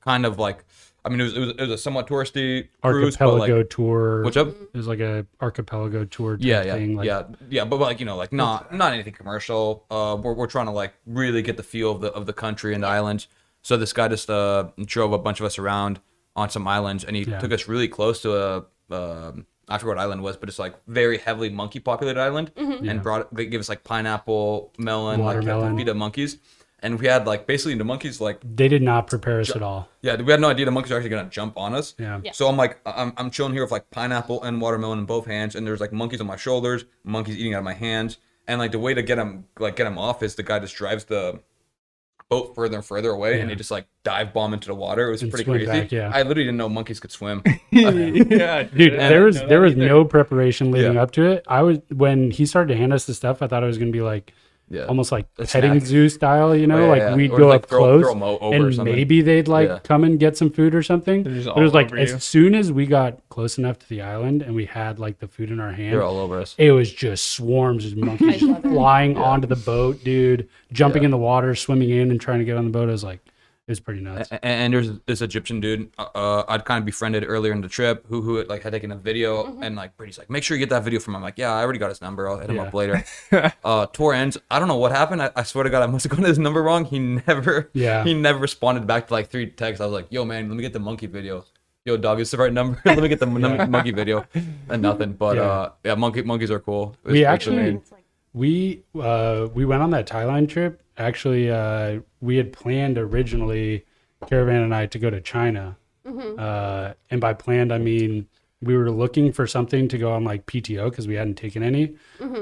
[0.00, 0.64] kind of like
[1.04, 3.70] I mean it was it was, it was a somewhat touristy cruise, but Archipelago like
[3.70, 4.22] tour.
[4.24, 4.48] Which up?
[4.48, 6.96] It was like a archipelago tour type yeah, yeah, thing.
[6.96, 7.64] Like, yeah, yeah.
[7.64, 9.84] But like you know, like not not anything commercial.
[9.90, 12.74] Uh, we're we're trying to like really get the feel of the of the country
[12.74, 13.28] and the islands.
[13.62, 16.00] So this guy just uh drove a bunch of us around
[16.36, 17.38] on some islands, and he Yeah.
[17.40, 18.64] took us really close to a
[18.94, 22.50] um I forgot what island it was, but it's like very heavily monkey populated island,
[22.56, 22.88] Mm-hmm.
[22.88, 25.68] and brought they gave us like pineapple, melon, Watermelon.
[25.70, 26.38] like feed of monkeys,
[26.82, 29.88] and we had like basically the monkeys like They did not prepare us at all.
[30.02, 31.94] yeah, we had no idea the monkeys were actually gonna jump on us.
[31.98, 32.20] Yeah.
[32.24, 32.32] Yeah.
[32.32, 35.54] So I'm like, I'm, I'm chilling here with like pineapple and watermelon in both hands,
[35.54, 38.72] and there's like monkeys on my shoulders, monkeys eating out of my hands, and like
[38.72, 41.40] the way to get them like get them off is the guy just drives the
[42.30, 43.46] boat further and further away, and Yeah.
[43.48, 45.08] they just like dive bomb into the water.
[45.08, 45.66] It was And pretty crazy.
[45.66, 46.10] back, yeah.
[46.14, 47.42] I literally didn't know monkeys could swim.
[47.70, 49.86] yeah, Dude, there was there was either.
[49.86, 51.02] no preparation leading Yeah.
[51.02, 51.44] up to it.
[51.48, 53.90] I was when he started to hand us the stuff, I thought it was gonna
[53.90, 54.32] be like
[54.72, 54.84] Yeah.
[54.84, 55.82] almost like A petting snack.
[55.84, 57.14] zoo style, you know, Oh, yeah, like yeah.
[57.16, 59.68] we'd Or go like up throw- close throw 'em o- over and maybe they'd like
[59.68, 59.78] Yeah.
[59.82, 61.24] come and get some food or something.
[61.24, 62.18] They're But it was like as you.
[62.20, 65.50] soon as we got close enough to the island and we had like the food
[65.50, 66.54] in our hand, They're all over us.
[66.56, 68.68] it was just swarms of monkeys love it.
[68.68, 72.56] flying onto the boat, dude, jumping in the water, swimming in and trying to get
[72.56, 72.88] on the boat.
[72.88, 73.18] I was like,
[73.70, 74.30] it was pretty nuts.
[74.32, 77.68] A- And there's this Egyptian dude uh, uh, I'd kind of befriended earlier in the
[77.78, 79.62] trip who who like had taken a video Mm-hmm.
[79.64, 81.18] and like Brady's like make sure you get that video from him.
[81.18, 82.62] I'm like yeah I already got his number I'll hit him Yeah.
[82.68, 82.96] up later.
[83.70, 84.36] uh, tour ends.
[84.50, 85.22] I don't know what happened.
[85.22, 86.84] I, I swear to God I must have gotten his number wrong.
[86.84, 88.02] He never Yeah.
[88.04, 89.80] he never responded back to like three texts.
[89.80, 91.44] I was like yo man let me get the monkey video.
[91.86, 92.76] Yo dog it's the right number.
[92.84, 94.26] let me get the mon- monkey video
[94.68, 95.12] and nothing.
[95.14, 95.42] But Yeah.
[95.42, 96.96] uh yeah monkey monkeys are cool.
[97.04, 97.76] It's- We actually- amazing.
[97.78, 100.82] It's like, We uh, we went on that Thailand trip.
[101.00, 103.86] Actually, uh, we had planned originally,
[104.28, 105.76] Caravan and I, to go to China.
[106.38, 108.26] Uh, and by planned, I mean
[108.62, 111.94] we were looking for something to go on like PTO because we hadn't taken any,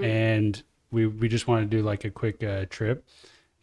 [0.03, 3.07] and we we just wanted to do like a quick uh, trip,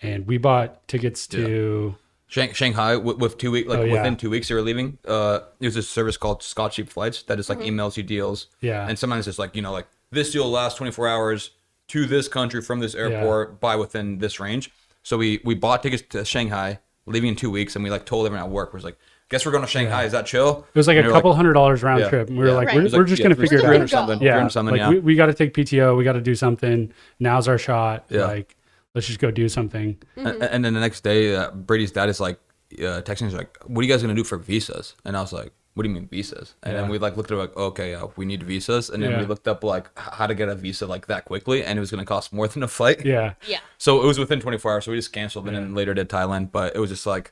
[0.02, 1.96] and we bought tickets to.
[2.28, 3.94] Shang- Shanghai with, with two weeks, like Oh, yeah.
[3.94, 4.98] within two weeks they were leaving.
[5.08, 8.48] Uh, there's this service called Scott Cheap Flights that just like emails you deals.
[8.62, 8.88] Yeah.
[8.88, 11.52] And sometimes it's like you know like this deal lasts 24 hours
[11.90, 14.72] to this country from this airport by within this range.
[15.06, 18.26] So we we bought tickets to Shanghai, leaving in two weeks, and we like told
[18.26, 18.98] everyone at work we was like
[19.30, 20.04] guess we're going to Shanghai.
[20.04, 20.68] Is that chill?
[20.74, 22.10] It was like And a you're couple hundred dollars round Yeah.
[22.10, 22.28] trip.
[22.30, 22.56] And we were Yeah.
[22.58, 22.76] like, Right.
[22.76, 23.90] we're, It we're like- just yeah, going to figure it 300 out.
[23.90, 24.22] something.
[24.22, 24.34] Yeah.
[24.34, 24.90] 300 something, like yeah.
[24.90, 25.98] we, we got to take PTO.
[25.98, 26.94] We got to do something.
[27.20, 28.06] Now's our shot.
[28.10, 28.26] Yeah.
[28.26, 28.56] Like,
[28.94, 29.98] let's just go do something.
[30.16, 30.28] Mm-hmm.
[30.28, 32.40] And, and then the next day, uh, Brady's dad is like
[32.78, 35.34] uh, texting, he's like, "What are you guys gonna do for visas?" And I was
[35.34, 36.82] like, "What do you mean visas?" And Yeah.
[36.82, 39.26] then we like looked at it like, "Okay, yeah, we need visas." And then we
[39.26, 42.04] looked up like how to get a visa like that quickly, and it was gonna
[42.06, 43.06] cost more than a flight.
[43.06, 43.34] Yeah.
[43.48, 43.60] Yeah.
[43.78, 44.86] So it was within 24 hours.
[44.86, 46.52] So we just canceled, it and then later did Thailand.
[46.52, 47.32] But it was just like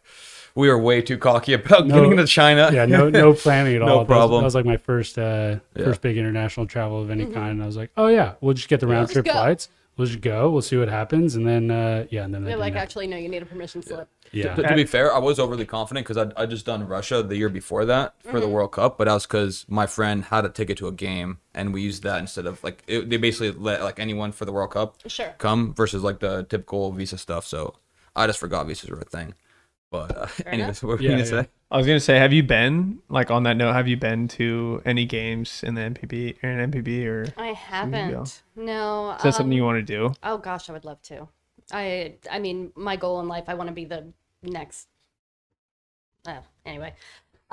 [0.56, 2.70] we were way too cocky about No- getting into China.
[2.72, 2.86] Yeah.
[2.86, 3.90] No, no planning at No all.
[3.90, 4.42] That was- problem.
[4.42, 5.86] That was, like my first, uh, Yeah.
[5.86, 7.52] first big international travel of any kind.
[7.54, 9.70] And I was like, oh yeah, we'll just get the round trip flights.
[9.98, 10.50] We'll just go.
[10.52, 11.36] We'll see what happens.
[11.36, 12.24] And then, uh, yeah.
[12.26, 12.84] And then they They're like, didn't.
[12.84, 14.08] actually, no, you need a permission slip.
[14.34, 14.56] Yeah.
[14.56, 17.38] To, to be fair, I was overly confident because I'd, i just done Russia the
[17.38, 18.40] year before that for Mm-hmm.
[18.40, 21.40] the World Cup, but that was because my friend had a ticket to a game
[21.54, 24.52] and we used that instead of like it, they basically let like anyone for the
[24.52, 25.36] World Cup Sure.
[25.38, 27.46] come versus like the typical visa stuff.
[27.46, 27.76] So
[28.16, 29.36] I just forgot visas were a thing.
[29.92, 31.26] But uh, anyways, what were you Yeah, gonna yeah.
[31.26, 31.50] say?
[31.72, 33.74] I was gonna say, have you been like on that note?
[33.74, 38.44] Have you been to any games in the NPB or in NPB or I haven't.
[38.56, 39.12] No.
[39.18, 40.14] Is that something um, you want to do?
[40.24, 41.30] Oh gosh, I would love to.
[41.72, 44.14] I I mean, my goal in life, I want to be the
[44.44, 44.88] next.
[46.26, 46.94] Uh, anyway,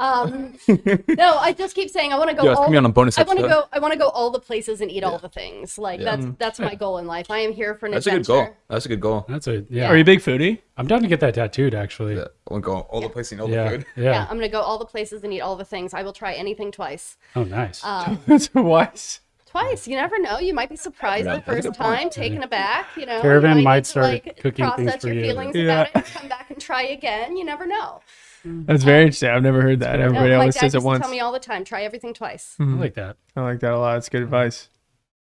[0.01, 0.57] um,
[1.09, 2.45] no, I just keep saying I want to go.
[2.45, 3.65] Yeah, it's all, on a bonus I want to go.
[3.71, 5.77] I want to go all the places and eat all the things.
[5.77, 6.17] Like Yeah.
[6.17, 7.31] that's that's my goal in life.
[7.31, 8.49] I am here for an That's a good goal.
[8.69, 9.27] That's a good goal.
[9.29, 9.89] That's a, yeah.
[9.89, 10.61] Are you a big foodie?
[10.79, 12.17] I'm down to get that tattooed actually.
[12.17, 13.87] Yeah, I want to go all the places and all the food.
[13.95, 14.05] Yeah.
[14.05, 15.93] Yeah, I'm gonna go all the places and eat all the things.
[15.93, 17.19] I will try anything twice.
[17.37, 17.85] Oh, nice.
[17.85, 19.21] Um, That's wise.
[19.51, 19.87] Twice.
[19.89, 20.39] You never know.
[20.39, 22.01] You might be surprised the first good point.
[22.01, 22.87] time, taken aback.
[22.97, 25.23] You know, Caravan you might need to, start like, cooking things for your you.
[25.25, 25.83] feelings Yeah.
[25.91, 26.13] about it.
[26.15, 27.37] Come back and try again.
[27.37, 28.01] You never know.
[28.45, 29.29] That's very interesting.
[29.31, 30.01] I've never heard that.
[30.01, 31.03] Everybody my always says it once.
[31.03, 31.65] tell me all the time.
[31.65, 32.57] Try everything twice.
[32.59, 32.81] I Mhm.
[32.81, 33.17] like that.
[33.37, 33.99] I like that a lot.
[33.99, 34.69] It's good advice.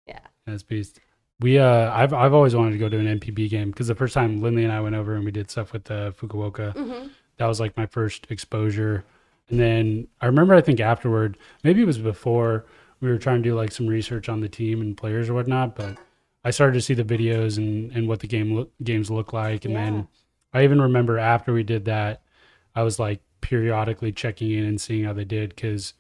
[0.07, 0.21] Yeah.
[0.47, 1.01] That's beast.
[1.41, 4.15] We uh, I've I've always wanted to go to an NPB game because the first
[4.15, 7.47] time Lindley and I went over and we did stuff with the Fukuoka, hmm that
[7.47, 9.03] was like my first exposure.
[9.49, 12.67] And then I remember I think afterward, maybe it was before
[13.01, 15.75] we were trying to do like some research on the team and players or whatnot,
[15.77, 15.99] but
[16.45, 19.65] I started to see the videos and and what the game look, games look like,
[19.65, 19.85] and Yeah.
[19.85, 20.09] then
[20.53, 22.23] I even remember after we did that,
[22.75, 25.95] I was like periodically checking in and seeing how they did because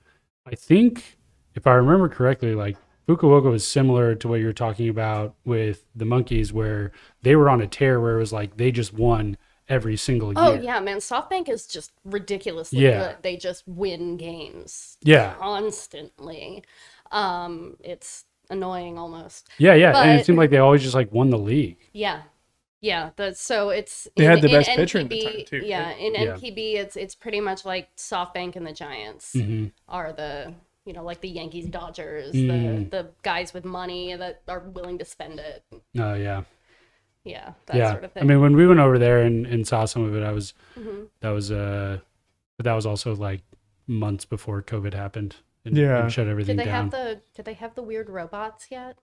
[0.47, 1.19] I think
[1.55, 2.77] if I remember correctly, like
[3.09, 7.61] Fukuoka was similar to what you're talking about with the monkeys, where they were on
[7.61, 9.37] a tear where it was like they just won
[9.71, 10.59] every single Oh year.
[10.59, 10.99] Oh yeah, man.
[10.99, 12.99] SoftBank is just ridiculously Yeah.
[13.09, 13.17] good.
[13.23, 15.35] They just win games Yeah.
[15.39, 16.65] constantly.
[17.11, 19.49] Um, it's annoying almost.
[19.59, 21.79] Yeah, yeah, and it seemed like they always just like won the league.
[21.93, 22.23] Yeah.
[22.83, 25.89] Yeah, the, so it's They had the best pitcher in the NPB time, too, Yeah,
[25.91, 25.99] right?
[25.99, 26.37] in Yeah.
[26.37, 30.55] NPB, it's it's pretty much like SoftBank and the Giants hmm are the
[30.87, 32.91] you know like the Yankees, Dodgers, Mm.
[32.91, 35.63] the the guys with money that are willing to spend it.
[35.99, 36.45] Oh yeah,
[37.25, 37.91] Yeah, that yeah.
[37.93, 38.23] sort of thing.
[38.23, 40.55] I mean, when we went over there and, and saw some of it, I was
[40.79, 41.09] Mhm.
[41.21, 41.99] that was uh,
[42.57, 43.43] but that was also like
[43.87, 45.37] months before COVID happened.
[45.65, 46.03] And, Yeah.
[46.03, 46.85] and shut everything did they down.
[46.85, 48.99] have the did they have the weird robots yet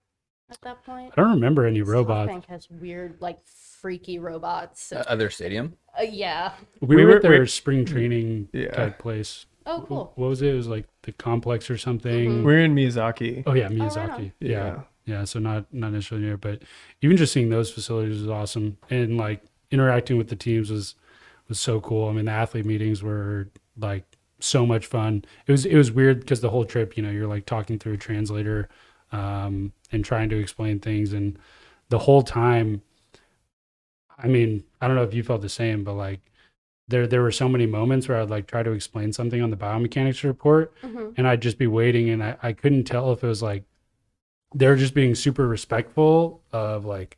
[0.50, 1.14] at that point?
[1.16, 2.32] I don't remember any robots.
[2.32, 4.92] SoftBank has weird like freaky robots.
[4.92, 5.78] Uh, Other stadium.
[5.98, 6.54] Uh, yeah.
[6.82, 8.72] We, We were were- at their we- spring training Yeah.
[8.72, 9.46] type place.
[9.68, 10.14] Oh, cool.
[10.16, 10.54] What was it?
[10.54, 12.30] It was like the complex or something.
[12.42, 12.44] Mhm.
[12.44, 13.44] We're in Miyazaki.
[13.46, 14.10] Oh yeah, right Miyazaki.
[14.14, 14.32] on.
[14.40, 14.50] yeah.
[14.50, 14.80] Yeah.
[15.08, 15.24] Yeah.
[15.24, 16.62] So not not necessarily near, but
[17.02, 19.42] even just seeing those facilities was awesome, and like
[19.72, 20.96] interacting with the teams was
[21.48, 22.10] was so cool.
[22.10, 24.06] I mean, the athlete meetings were like
[24.40, 25.26] so much fun.
[25.48, 27.94] It was it was weird because the whole trip, you know, you're like talking through
[27.94, 28.70] a translator
[29.12, 31.40] um, and trying to explain things, and
[31.90, 32.82] the whole time.
[34.18, 36.22] I mean, I don't know if you felt the same, but like
[36.88, 39.58] there there were so many moments where I'd like try to explain something on the
[39.58, 43.28] biomechanics report hmm and I'd just be waiting and I, I couldn't tell if it
[43.28, 43.64] was like
[44.54, 47.18] they're just being super respectful of like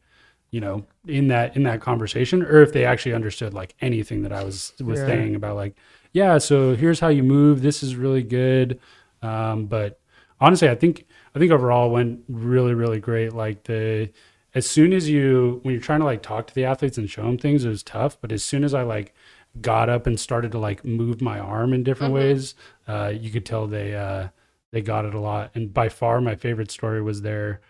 [0.51, 4.33] you know in that in that conversation or if they actually understood like anything that
[4.33, 5.05] I was was Yeah.
[5.05, 5.75] saying about like
[6.11, 8.79] yeah so here's how you move this is really good
[9.21, 9.99] um, but
[10.41, 14.09] honestly I think I think overall went really really great like the
[14.55, 17.21] as soon as you when you're trying to like talk to the athletes and show
[17.23, 19.13] them things it was tough but as soon as I like
[19.61, 22.15] got up and started to like move my arm in different Mhm.
[22.15, 22.55] ways
[22.87, 24.29] uh, you could tell they uh,
[24.71, 25.51] they got it a lot.
[25.55, 27.61] And by far, my favorite story was their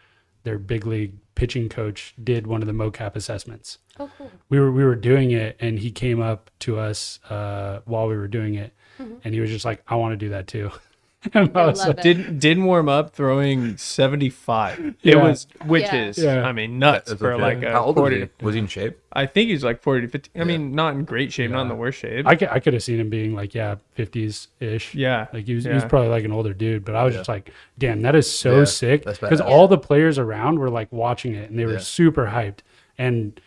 [0.43, 3.77] their big league pitching coach did one of the mocap assessments.
[3.99, 4.31] Oh, cool.
[4.49, 8.15] We were we were doing it, and he came up to us uh, while we
[8.17, 9.19] were doing it, Mhm.
[9.23, 10.71] and he was just like, "I want to do that too."
[11.33, 12.03] and I I was love like, it.
[12.03, 14.95] Didn't didn't warm up throwing seventy five.
[15.03, 16.05] It was which Yeah.
[16.05, 16.43] is Yeah.
[16.47, 17.41] I mean nuts for okay.
[17.41, 18.45] like a How old was 40 he?
[18.45, 18.97] Was he in shape?
[19.11, 20.29] I think he's like forty to fifty.
[20.33, 20.45] I Yeah.
[20.45, 22.25] mean, not in great shape, not in the worst shape.
[22.25, 24.95] I could, I could have seen him being like, yeah, fifties ish.
[24.95, 25.27] yeah.
[25.33, 27.19] Like he was, he was probably like an older dude, but I was Yeah.
[27.19, 29.03] just like, damn, that is so Yeah, sick.
[29.05, 31.79] Because all the players around were like watching it and they were Yeah.
[31.79, 32.59] super hyped.
[32.97, 33.39] And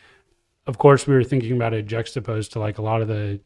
[0.67, 3.41] of course, we were thinking about it juxtaposed to like a lot of the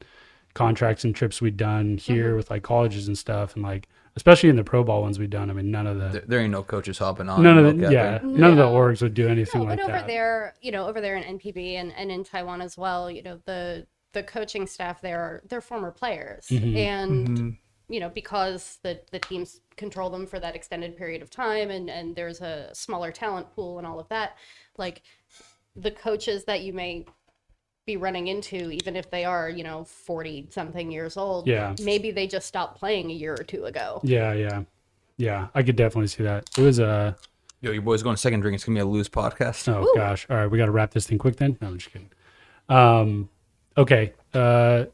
[0.55, 2.37] contracts and trips we'd done here mm-hmm.
[2.37, 3.87] with like colleges and stuff, and like
[4.17, 5.51] especially in the pro ball ones we've done.
[5.51, 7.43] I mean, none of the There, there ain't no coaches hopping on.
[7.43, 7.93] none of the capping.
[7.93, 10.87] yeah none of the orgs would do anything No, like but over there, you know,
[10.87, 14.67] over there in NPB and, and in Taiwan as well, you know, the the coaching
[14.67, 16.77] staff there are they're former players, Mm-hmm.
[16.77, 17.57] and
[17.89, 21.91] you know because the the teams control them for that extended period of time, and
[21.91, 24.37] and there's a smaller talent pool and all of that,
[24.79, 25.03] like
[25.77, 27.05] the coaches that you may
[27.87, 31.73] be running into even if they are you know 40 something years old Yeah.
[31.81, 34.63] maybe they just stopped playing a year or two ago Yeah, yeah,
[35.19, 35.47] yeah.
[35.55, 36.51] I could definitely see that.
[36.59, 37.17] It was a
[37.63, 38.57] Yo, your boy's going second drink.
[38.57, 39.73] It's gonna be a loose podcast.
[39.73, 40.27] oh gosh.
[40.29, 41.57] All right, we got to wrap this thing quick then.
[41.61, 42.11] No, I'm just kidding.
[42.69, 43.29] Um,
[43.79, 44.13] okay.
[44.35, 44.85] Uh,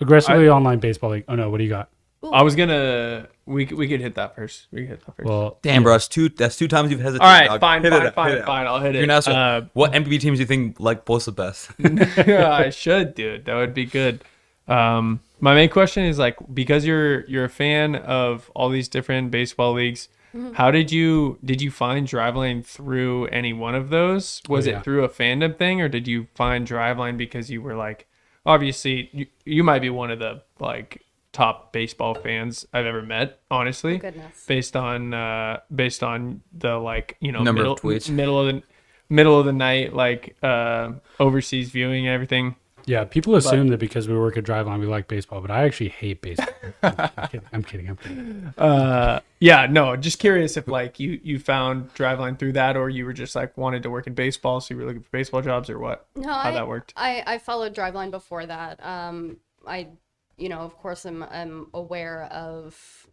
[0.00, 1.24] aggressively online baseball league.
[1.28, 1.88] Oh no, what do you got?
[2.32, 3.28] I was gonna.
[3.50, 4.66] We could- we could hit that first.
[4.72, 5.28] We could hit that first.
[5.28, 6.28] Well, Damn, bro, that's two.
[6.28, 7.22] That's two times you've hesitated.
[7.26, 7.60] All right, dog.
[7.60, 8.66] fine, Hit it fine, out, fine, it fine.
[8.66, 9.06] I'll hit You're it.
[9.08, 11.70] not so, Uh, what NPB teams do you think like both the best?
[11.84, 13.44] I should, dude.
[13.46, 14.22] That would be good.
[14.68, 19.30] Um, my main question is like because you're you're a fan of all these different
[19.30, 20.08] baseball leagues.
[20.34, 20.52] Mm-hmm.
[20.52, 24.42] How did you did you find Driveline through any one of those?
[24.48, 24.78] Was Oh, yeah.
[24.78, 28.06] it through a fandom thing, or did you find Driveline because you were like,
[28.46, 33.38] obviously you, you might be one of the like top baseball fans I've ever met,
[33.50, 38.10] honestly, goodness based on uh based on the like you know Number middle, of tweets.
[38.10, 38.62] middle of the
[39.08, 42.56] middle of the night like uh overseas viewing and everything.
[42.86, 45.90] yeah, people assume that because we work at Driveline, we like baseball, but I actually
[45.90, 46.48] hate baseball.
[46.82, 47.46] I'm kidding.
[47.52, 47.88] I'm kidding.
[47.90, 48.54] I'm kidding.
[48.58, 53.04] Uh, yeah, no, just curious if like you you found Driveline through that, or you
[53.04, 55.68] were just like wanted to work in baseball, so you were looking for baseball jobs,
[55.70, 56.06] or what?
[56.16, 56.92] No, How I, that worked?
[56.96, 58.84] I, I followed Driveline before that.
[58.84, 59.88] Um, I,
[60.40, 63.06] you know, of course, I'm, I'm aware of,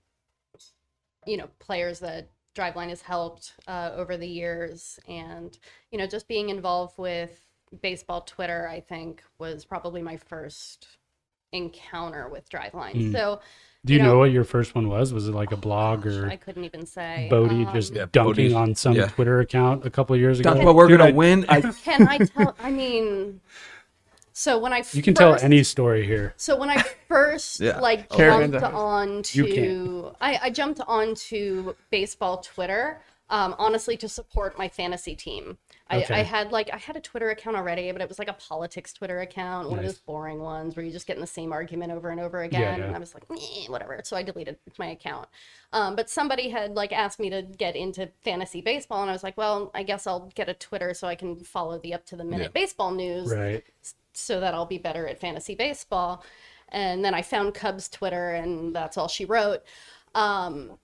[1.25, 4.99] you know, players that Driveline has helped uh, over the years.
[5.07, 5.57] And,
[5.91, 7.39] you know, just being involved with
[7.81, 10.87] baseball Twitter, I think, was probably my first
[11.51, 13.11] encounter with Driveline.
[13.11, 13.41] So,
[13.85, 15.13] Do you You know, know- what your first one was?
[15.13, 17.27] Was it like a blog or I couldn't even say.
[17.29, 19.07] Boddy Um, just Yeah, dunking Boddy's- on some yeah.
[19.07, 20.53] Twitter account a couple of years ago?
[20.53, 21.43] That's why we're Dude, gonna I- win.
[21.43, 22.55] Can I tell?
[22.59, 23.39] I mean,
[24.37, 26.33] so when I You can tell any story here.
[26.37, 27.79] So when I first Yeah.
[27.79, 28.73] like Karen jumped does.
[28.73, 35.57] on to I, I jumped onto baseball Twitter, um, honestly to support my fantasy team.
[35.89, 36.13] I, Okay.
[36.15, 38.93] I had like I had a Twitter account already, but it was like a politics
[38.93, 39.85] Twitter account, one Nice.
[39.89, 42.43] of those boring ones where you just get in the same argument over and over
[42.43, 42.79] again.
[42.79, 42.85] yeah.
[42.85, 43.23] And I was like,
[43.69, 43.99] whatever.
[44.03, 45.27] So I deleted my account.
[45.73, 49.23] Um, but somebody had like asked me to get into fantasy baseball, and I was
[49.23, 52.15] like, well, I guess I'll get a Twitter so I can follow the up to
[52.15, 52.61] the minute Yeah.
[52.61, 53.63] baseball news Right.
[54.17, 56.23] So that I'll be better at fantasy baseball.
[56.69, 59.63] And then I found Cubs Twitter, and that's all she wrote.
[60.15, 60.77] Um,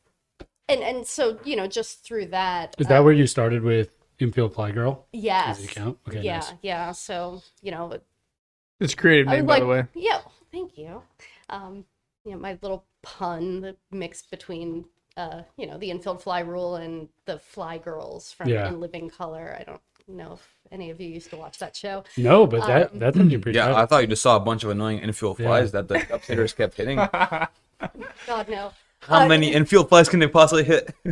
[0.69, 3.95] and and so you know, just through that, Is that uh, where you started with
[4.19, 5.05] Infield Fly Girl?
[5.11, 5.97] yes, Is the account?
[6.07, 6.53] Okay, yeah, nice.
[6.61, 6.91] yeah.
[6.93, 7.99] So you know,
[8.79, 9.83] It's creative name, was by the way.
[9.93, 11.01] yeah, thank you.
[11.49, 11.85] Um,
[12.23, 14.85] you know, my little pun, the mix between
[15.17, 18.67] uh, you know, the infield fly rule and the Fly Girls from Yeah.
[18.69, 19.55] In Living Color.
[19.59, 22.03] I don't know if any of you used to watch that show.
[22.17, 23.57] No, but that Um, that's actually pretty.
[23.57, 23.77] yeah, tough.
[23.77, 25.47] I thought you just saw a bunch of annoying infield Yeah.
[25.47, 26.97] flies that the uphitters kept hitting.
[28.27, 28.71] God no.
[29.01, 30.93] How Uh, many infield flies can they possibly hit?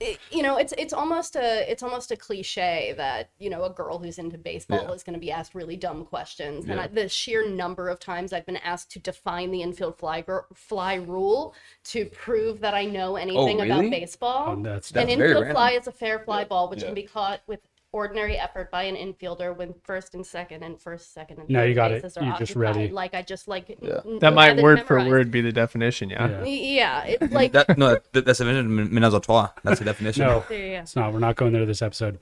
[0.00, 3.70] it- you know it's it's almost a it's almost a cliche that you know a
[3.70, 4.92] girl who's into baseball Yeah.
[4.92, 8.32] is going to be asked really dumb questions and I, the sheer number of times
[8.32, 11.54] i've been asked to define the infield fly fly rule
[11.84, 13.70] to prove that i know anything really?
[13.70, 15.54] about baseball Oh, that's an That's very infield random.
[15.54, 16.86] fly is a fair fly ball which Yeah.
[16.86, 17.60] can be caught with
[17.94, 21.68] ordinary effort by an infielder when first and second and first second and Now third
[21.68, 22.02] you got it.
[22.02, 22.76] bases are You're just occupied.
[22.76, 22.88] ready.
[22.92, 24.00] like i just like Yeah.
[24.04, 25.10] n- That n- might have it word for memorized.
[25.12, 26.42] word be the definition, yeah.
[26.42, 26.44] Yeah.
[26.44, 29.48] yeah it's like that no, that, that's a menage a trois.
[29.62, 30.26] That's the definition.
[30.26, 31.12] No, there you it's not.
[31.12, 32.18] We're not going there this episode.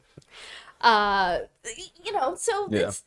[0.81, 1.39] uh
[2.05, 2.89] you know so Yeah.
[2.89, 3.03] it's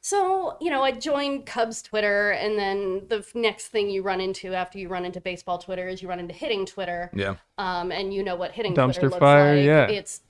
[0.00, 4.20] so you know i joined cubs twitter and then the f- next thing you run
[4.20, 7.36] into after you run into baseball twitter is you run into hitting twitter Yeah.
[7.58, 9.86] um and you know what hitting Dumpster twitter looks fire, like yeah.
[9.86, 10.20] it's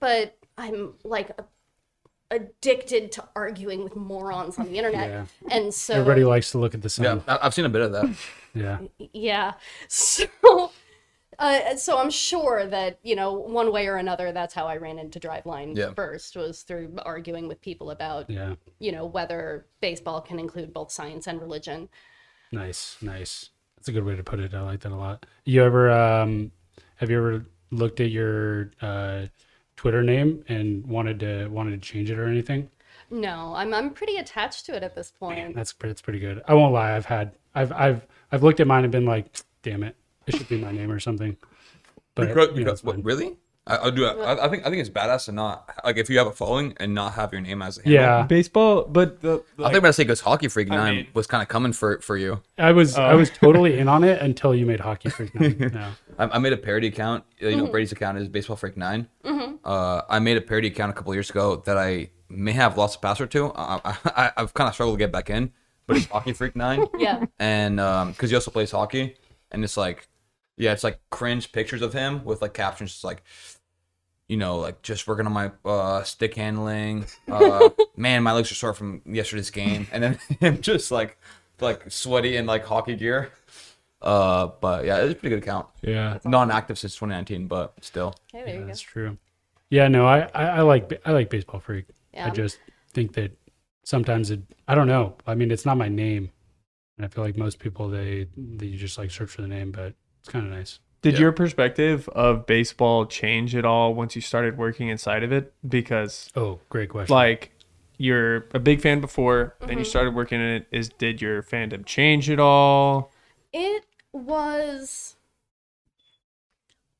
[0.00, 1.44] but i'm like a-
[2.30, 5.26] addicted to arguing with morons on the internet Yeah.
[5.50, 7.04] and so Everybody likes to look at the sun.
[7.04, 8.14] Yeah, I- I've seen a bit of that.
[8.54, 8.80] Yeah.
[9.14, 9.54] yeah
[9.88, 10.26] so
[11.38, 14.98] uh, so i'm sure that you know one way or another that's how i ran
[14.98, 15.94] into driveline Yeah.
[15.94, 18.56] first was through arguing with people about Yeah.
[18.78, 21.88] you know whether baseball can include both science and religion
[22.54, 22.98] Nice.
[23.00, 23.48] Nice.
[23.78, 24.52] That's a good way to put it.
[24.52, 25.24] I like that a lot.
[25.46, 26.52] You ever um
[26.96, 29.28] have you ever looked at your uh
[29.82, 32.70] Twitter name and wanted to wanted to change it or anything?
[33.10, 36.40] no i'm i'm pretty attached to it at this point That's that's pretty good.
[36.46, 36.94] I won't lie.
[36.94, 39.26] I've had I've I've I've looked at mine and been like,
[39.62, 39.96] damn it,
[40.28, 41.36] it should be my name or something.
[42.14, 43.36] But Because- you know, because- what, really?
[43.64, 44.04] I, I do.
[44.06, 46.74] I, I think I think it's badass to not like if you have a following
[46.78, 48.02] and not have your name as a handle.
[48.02, 50.94] Yeah, Baseball, but the I like, think I'm gonna say because Hockey Freak I Nine
[50.96, 52.40] mean- was kind of coming for for you.
[52.58, 53.18] I was I Oh.
[53.18, 55.32] was totally in on it until you made Hockey Freak.
[55.34, 55.70] Nine.
[55.74, 55.90] No.
[56.18, 57.24] I, I made a parody account.
[57.38, 59.08] You know, Brady's account is Baseball Freak 9
[59.64, 63.00] Uh, I made a parody account a couple years ago that I may have lost
[63.00, 63.52] the password to.
[63.54, 65.52] I, I, I've kind of struggled to get back in,
[65.86, 66.86] but it's Hockey Freak Nine.
[66.98, 67.24] Yeah.
[67.38, 69.16] and um, because he also plays hockey,
[69.50, 70.08] and it's like,
[70.56, 73.22] yeah, it's like cringe pictures of him with like captions just like,
[74.28, 77.06] you know, like just working on my uh, stick handling.
[77.28, 81.18] Uh, man, my legs are sore from yesterday's game, and then him just like,
[81.60, 83.30] like sweaty in like hockey gear.
[84.02, 85.66] Uh, but yeah, it's a pretty good account.
[85.82, 88.14] Yeah, Non-active since 2019, but still.
[88.34, 88.66] Okay, there you go.
[88.66, 89.16] that's true.
[89.70, 91.86] Yeah, no, I, I, I like I like Baseball Freak.
[92.12, 92.26] Yeah.
[92.26, 92.58] I just
[92.92, 93.32] think that
[93.84, 95.16] sometimes it I don't know.
[95.26, 96.30] I mean, it's not my name,
[96.98, 99.94] and I feel like most people they they just like search for the name, but
[100.20, 100.78] it's kind of nice.
[101.00, 101.20] Did Yeah.
[101.20, 105.52] your perspective of baseball change at all once you started working inside of it?
[105.66, 107.14] Because Oh, great question.
[107.14, 107.50] like
[107.98, 110.66] you're a big fan before, then you started working in it.
[110.70, 113.10] Is did your fandom change at all?
[113.52, 115.16] It was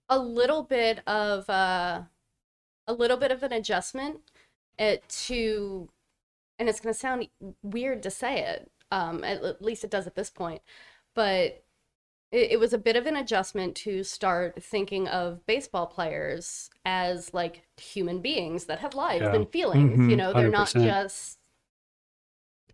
[0.09, 2.03] a little bit of uh,
[2.87, 4.21] a little bit of an adjustment
[4.79, 5.89] it, to,
[6.59, 7.29] and it's going to sound
[7.63, 8.71] weird to say it.
[8.91, 10.61] Um, at, at least it does at this point,
[11.15, 11.65] but
[12.33, 17.33] it, it was a bit of an adjustment to start thinking of baseball players as
[17.35, 19.35] like human beings that have lives Yeah.
[19.35, 20.09] and feelings.
[20.09, 20.19] You Mhm.
[20.19, 20.83] know, they're not 100%.
[20.85, 21.39] just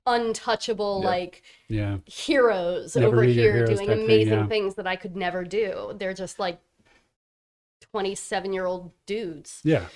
[0.08, 1.08] untouchable Yeah.
[1.08, 4.46] like yeah, heroes Never over here heroes doing type thing, amazing yeah.
[4.46, 5.94] things that I could never do.
[5.98, 6.60] They're just like
[7.92, 9.60] 27 year old dudes.
[9.64, 9.86] yeah.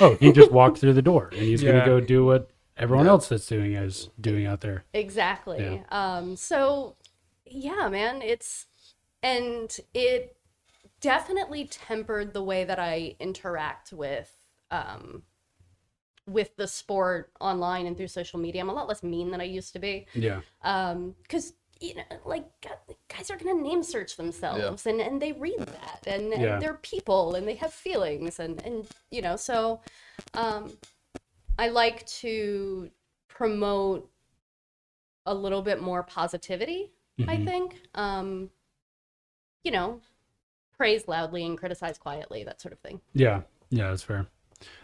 [0.00, 1.72] Oh, he just walked through the door, and he's Yeah.
[1.72, 3.12] gonna go do what everyone Yeah.
[3.12, 4.84] else that's doing is doing out there.
[4.92, 5.82] Exactly.
[5.90, 6.96] Um, so,
[7.44, 8.66] yeah, man, it's,
[9.22, 10.36] and it
[11.00, 14.32] definitely tempered the way that I interact with,
[14.70, 15.22] um,
[16.26, 18.60] with the sport online and through social media.
[18.60, 20.06] I'm a lot less mean than I used to be.
[20.14, 22.44] Yeah, um because you know like
[23.14, 27.34] guys are gonna name search themselves and and they read that and, and they're people
[27.34, 29.80] and they have feelings and and you know so
[30.34, 30.72] um
[31.58, 32.88] i like to
[33.28, 34.08] promote
[35.26, 36.92] a little bit more positivity
[37.28, 37.44] i Mhm.
[37.44, 38.48] think um
[39.64, 40.00] you know
[40.78, 43.90] praise loudly and criticize quietly that sort of thing yeah, yeah.
[43.90, 44.26] That's fair.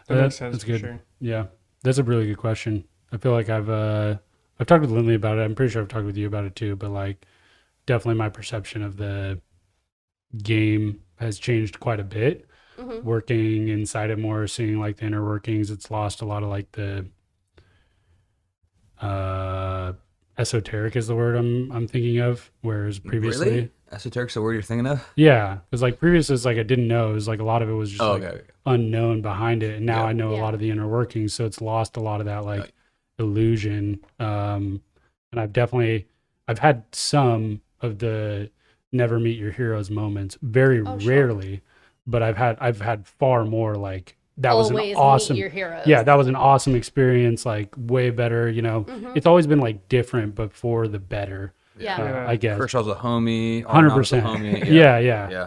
[0.07, 0.81] That Uh, makes sense That's for good.
[0.81, 1.01] sure.
[1.21, 1.47] Yeah,
[1.83, 2.85] that's a really good question.
[3.13, 4.19] I feel like I've uh
[4.59, 5.43] I've talked with Lindley about it.
[5.43, 6.77] I'm pretty sure I've talked with you about it too.
[6.77, 7.25] But like,
[7.87, 9.41] definitely my perception of the
[10.43, 12.47] game has changed quite a bit.
[12.77, 16.49] hmm Working inside it more, seeing like the inner workings, it's lost a lot of
[16.51, 17.07] like the
[19.01, 19.93] uh
[20.39, 22.51] esoteric is the word I'm I'm thinking of.
[22.63, 23.71] Whereas previously, Really?
[23.93, 25.07] Esoteric's the word you're thinking of?
[25.17, 27.11] yeah, because like previously, it's like I didn't know.
[27.11, 28.37] It was like a lot of it was just Oh, like okay.
[28.37, 28.47] okay.
[28.67, 30.09] unknown behind it and now Yeah.
[30.11, 32.45] i know a lot of the inner workings so it's lost a lot of that
[32.45, 32.71] like Right.
[33.19, 34.81] illusion um
[35.33, 36.07] and i've definitely
[36.47, 38.51] i've had some of the
[38.93, 41.09] never meet your heroes moments very Oh, sure.
[41.11, 41.61] rarely
[42.07, 45.87] but i've had i've had far more like that was an awesome meet your heroes
[45.87, 49.17] yeah that was an awesome experience like way better you know Mhm.
[49.17, 52.27] it's always been like different but for the better yeah uh, Yeah.
[52.29, 53.65] i guess Kershaw's a homie.
[53.65, 54.25] Hundred Arenado's a percent.
[54.27, 54.65] homie.
[54.71, 55.47] Yeah, yeah, Yeah.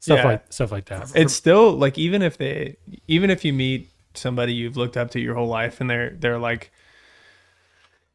[0.00, 0.24] Stuff Yeah.
[0.26, 1.12] like stuff like that.
[1.14, 2.76] It's still like even if they
[3.06, 6.38] even if you meet somebody you've looked up to your whole life and they're they're
[6.38, 6.72] like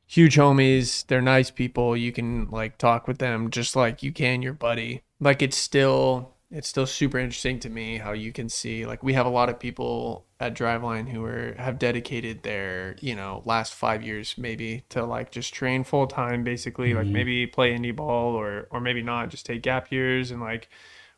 [0.06, 4.42] huge homies, they're nice people, you can like talk with them just like you can
[4.42, 5.02] your buddy.
[5.20, 9.14] Like it's still it's still super interesting to me how you can see like we
[9.14, 13.74] have a lot of people at Driveline who are have dedicated their, you know, last
[13.74, 17.12] 5 years maybe to like just train full time basically, like Mhm.
[17.12, 20.70] maybe play indie ball or or maybe not, just take gap years and like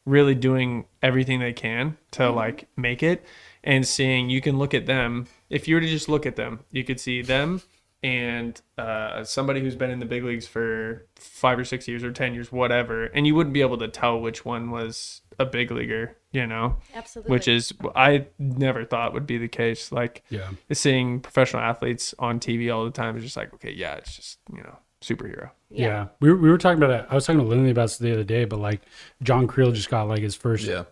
[0.06, 3.24] really doing everything they can to like make it
[3.64, 6.62] and seeing you can look at them if you were to just look at them
[6.72, 7.62] you could see them
[8.02, 12.12] and uh, somebody who's been in the big leagues for five or six years or
[12.12, 15.70] ten years whatever and you wouldn't be able to tell which one was a big
[15.72, 20.50] leaguer you know absolutely which is i never thought would be the case like Yeah.
[20.72, 24.40] seeing professional athletes on tv all the time is just like okay yeah it's just
[24.54, 26.08] you know superhero Yeah.
[26.20, 27.06] We, were, we were talking about it.
[27.10, 28.82] I was talking to Lindley about this the other day, but like
[29.24, 30.84] John Creel just got like his first Yeah.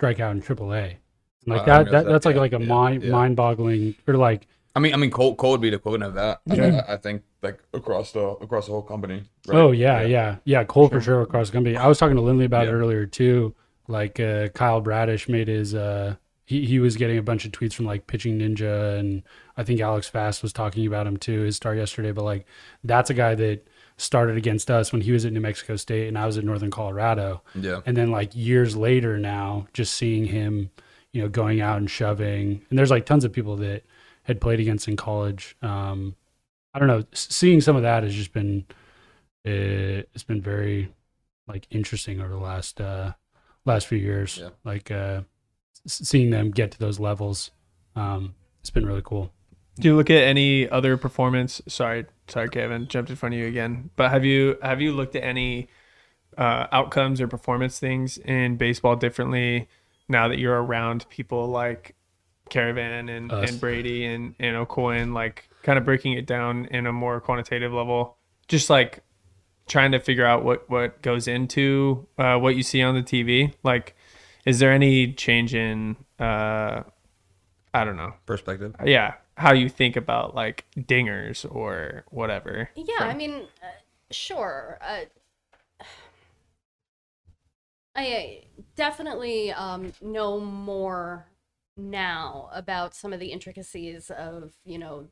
[0.00, 0.96] strikeout in AAA.
[1.46, 3.10] Like Uh, I that, noticed that, that, that's like yeah, like a yeah, mind yeah.
[3.12, 6.14] mind boggling or like I mean, I mean, Cole, Cole would be the equivalent of
[6.14, 6.40] that.
[6.50, 6.84] I- Yeah.
[6.86, 9.22] I, I think, like across the across the whole company.
[9.48, 9.56] right?
[9.56, 11.76] oh yeah, yeah yeah Cole for sure across the company.
[11.76, 13.54] I was talking to Lindley about it earlier too.
[13.88, 17.72] Like uh, Kyle Bradish made his uh he, he was getting a bunch of tweets
[17.74, 19.22] from like pitching ninja and
[19.56, 22.10] I think Alex Fast was talking about him too his start yesterday.
[22.12, 22.46] But like
[22.84, 23.66] that's a guy that
[23.96, 26.70] started against us when he was at New Mexico State and I was at Northern
[26.70, 27.42] Colorado.
[27.54, 27.80] Yeah.
[27.86, 30.70] and then like years later now just seeing him
[31.12, 32.62] you know, going out and shoving.
[32.68, 33.84] And there's like tons of people that
[34.26, 35.56] had played against in college.
[35.62, 36.14] Um,
[36.74, 38.66] I don't know, seeing some of that has just been,
[39.46, 40.92] uh, it's been very
[41.48, 43.12] like interesting over the last, uh,
[43.64, 44.38] last few years.
[44.42, 44.50] Yeah.
[44.64, 45.22] Like, uh,
[45.86, 47.50] seeing them get to those levels.
[47.94, 49.32] Um, it's been really cool.
[49.78, 51.60] Do you look at any other performance?
[51.68, 53.90] Sorry, sorry, Kevin, jumped in front of you again.
[53.96, 55.68] But have you have you looked at any
[56.38, 59.68] uh, outcomes or performance things in baseball differently
[60.08, 61.94] now that you're around people like
[62.48, 63.50] Caravan and, Us.
[63.50, 67.72] and Brady and and O'Coin, like kind of breaking it down in a more quantitative
[67.72, 68.16] level,
[68.48, 69.02] just like
[69.66, 73.52] trying to figure out what what goes into uh, what you see on the TV.
[73.62, 73.96] Like,
[74.44, 76.82] is there any change in uh,
[77.74, 78.74] I don't know Perspective.
[78.84, 83.66] yeah how you think about like dingers or whatever Yeah, I mean, uh,
[84.10, 84.78] sure.
[84.80, 85.04] Uh,
[87.94, 91.26] I uh, definitely um, know more
[91.76, 95.08] now about some of the intricacies of, you know,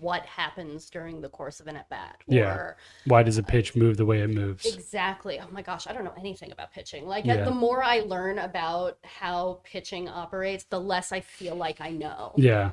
[0.00, 2.16] what happens during the course of an at bat.
[2.26, 2.72] Yeah.
[3.06, 4.66] Why does a pitch move the way it moves?
[4.66, 5.40] exactly.
[5.40, 7.06] Oh my gosh, I don't know anything about pitching.
[7.06, 7.44] Like, Yeah.
[7.44, 12.32] the more I learn about how pitching operates, the less I feel like I know
[12.36, 12.70] Yeah.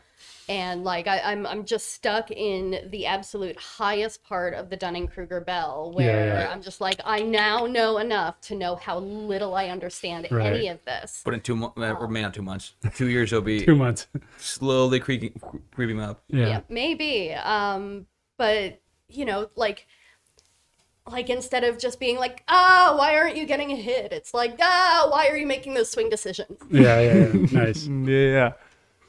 [0.48, 5.08] and like I, I'm I'm just stuck in the absolute highest part of the Dunning
[5.08, 6.52] Kruger bell where Yeah, yeah.
[6.52, 10.54] I'm just like I now know enough to know how little I understand Right.
[10.54, 11.22] any of this.
[11.26, 13.66] But in two months, uh, or um, maybe not two months, two years, you'll be
[13.66, 14.08] Two months.
[14.38, 15.40] slowly creeping,
[15.74, 16.22] creeping up.
[16.30, 16.48] Yeah.
[16.48, 17.34] Yeah, maybe.
[17.34, 18.06] Um,
[18.38, 19.88] but you know, like
[21.08, 24.12] like instead of just being like, ah, why aren't you getting a hit?
[24.12, 26.58] It's like, ah, why are you making those swing decisions?
[26.70, 27.00] Yeah.
[27.00, 27.14] Yeah.
[27.14, 27.48] yeah.
[27.52, 27.88] nice.
[27.88, 28.52] yeah yeah.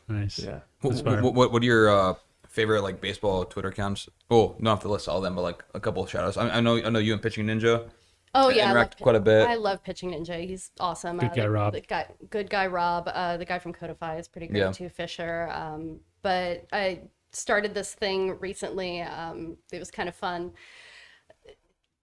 [0.09, 0.39] Nice.
[0.39, 1.23] yeah What, That's fair.
[1.23, 2.15] what, what, what are your uh,
[2.49, 4.09] favorite like baseball Twitter accounts?
[4.31, 6.37] Oh, don't have to list all of them, but like a couple of shout outs.
[6.37, 7.89] I, I know I know you and Pitching Ninja.
[8.35, 9.49] Oh yeah, interact love, quite a bit.
[9.49, 10.47] I love pitching ninja.
[10.47, 11.17] He's awesome.
[11.17, 11.73] Good uh, guy, the, Rob.
[11.73, 13.09] The guy, good guy, Rob.
[13.09, 14.73] Uh, the guy from Codify is pretty great Yeah.
[14.73, 14.91] too.
[14.91, 15.49] Fisher.
[15.51, 17.01] Um, but I
[17.37, 19.03] started this thing recently.
[19.03, 20.53] Um, it was kind of fun.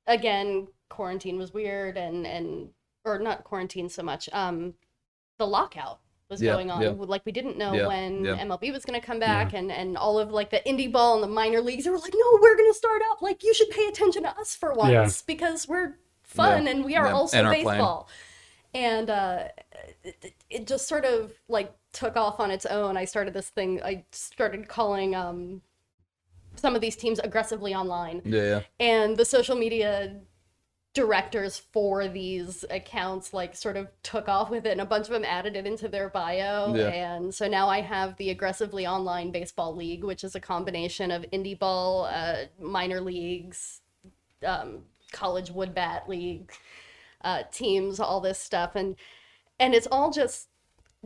[0.06, 2.70] Again, quarantine was weird, and and
[3.06, 4.30] or not quarantine so much.
[4.34, 4.74] Um,
[5.40, 6.82] the lockout was Yeah, going on.
[6.82, 6.90] yeah.
[6.90, 8.38] Like we didn't know Yeah, when yeah.
[8.38, 11.24] MLB was going to come back, and and all of like the indie ball and
[11.24, 11.86] the minor leagues.
[11.86, 13.22] They were like, no, we're going to start up.
[13.22, 15.10] Like you should pay attention to us for once Yeah.
[15.26, 17.66] because we're fun Yeah, and we are yeah, also and are playing.
[17.68, 18.10] baseball.
[18.74, 19.48] And uh,
[20.04, 22.98] it, it just sort of like took off on its own.
[22.98, 23.82] I started this thing.
[23.84, 25.62] I started calling um,
[26.56, 28.62] some of these teams aggressively online Yeah, yeah.
[28.80, 30.20] and the social media
[30.94, 35.14] directors for these accounts like sort of took off with it and a bunch of
[35.14, 36.90] them added it into their bio Yeah.
[36.90, 41.24] and so now i have the aggressively online baseball league which is a combination of
[41.34, 43.82] indie ball uh, minor leagues
[44.46, 46.52] um, college wood bat league
[47.24, 48.96] uh, teams all this stuff and
[49.60, 50.50] and it's all just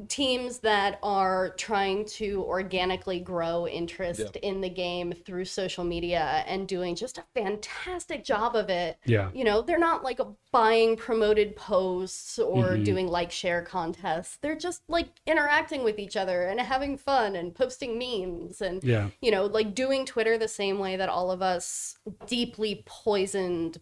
[0.08, 6.68] teams that are trying to organically grow interest in the game through social media and
[6.68, 8.98] doing just a fantastic job of it.
[9.06, 9.32] Yeah.
[9.34, 10.20] You know, they're not like
[10.52, 12.84] buying promoted posts or mm-hmm.
[12.84, 14.38] doing like share contests.
[14.41, 19.10] They're just like interacting with each other and having fun and posting memes and Yeah.
[19.22, 23.80] you know, like doing Twitter the same way that all of us deeply poisoned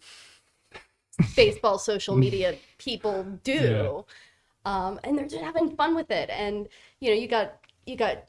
[1.36, 4.05] baseball social media people do.
[4.66, 6.30] Um, and they're just having fun with it.
[6.30, 6.68] And
[6.99, 7.55] you know, you got
[7.86, 8.26] you got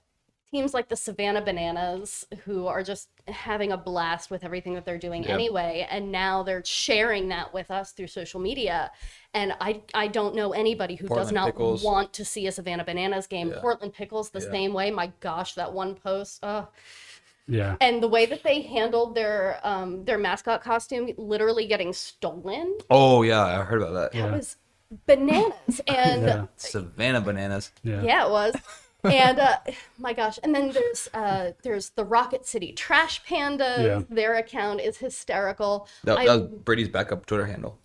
[0.52, 4.98] teams like the Savannah Bananas who are just having a blast with everything that they're
[4.98, 5.34] doing Yeah.
[5.34, 5.86] anyway.
[5.90, 8.92] And now they're sharing that with us through social media.
[9.34, 11.82] And I I don't know anybody who does not Pickles.
[11.82, 13.50] want to see a Savannah Bananas game.
[13.50, 13.60] Yeah.
[13.60, 14.50] Portland Pickles the Yeah.
[14.50, 14.90] same way.
[14.90, 16.44] My gosh, that one post.
[16.44, 16.66] Uh,
[17.48, 17.76] Yeah.
[17.80, 23.22] and the way that they handled their um their mascot costume literally getting stolen Oh
[23.22, 24.12] yeah, I heard about that.
[24.12, 24.36] that Yeah.
[24.36, 24.56] was
[25.06, 26.46] bananas and Yeah.
[26.56, 27.70] Savannah bananas.
[27.82, 28.02] Yeah.
[28.02, 28.54] yeah it was
[29.04, 29.56] and uh
[29.98, 34.02] my gosh and then there's uh there's the rocket city trash pandas Yeah.
[34.08, 37.78] their account is hysterical That, I, that was Brady's backup Twitter handle.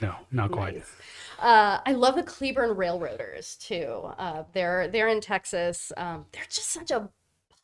[0.00, 0.74] No, not quite.
[0.76, 0.90] Nice.
[1.38, 4.10] Uh, I love the Cleburne Railroaders too.
[4.18, 5.92] Uh, they're they're in Texas.
[5.98, 7.10] Um, they're just such a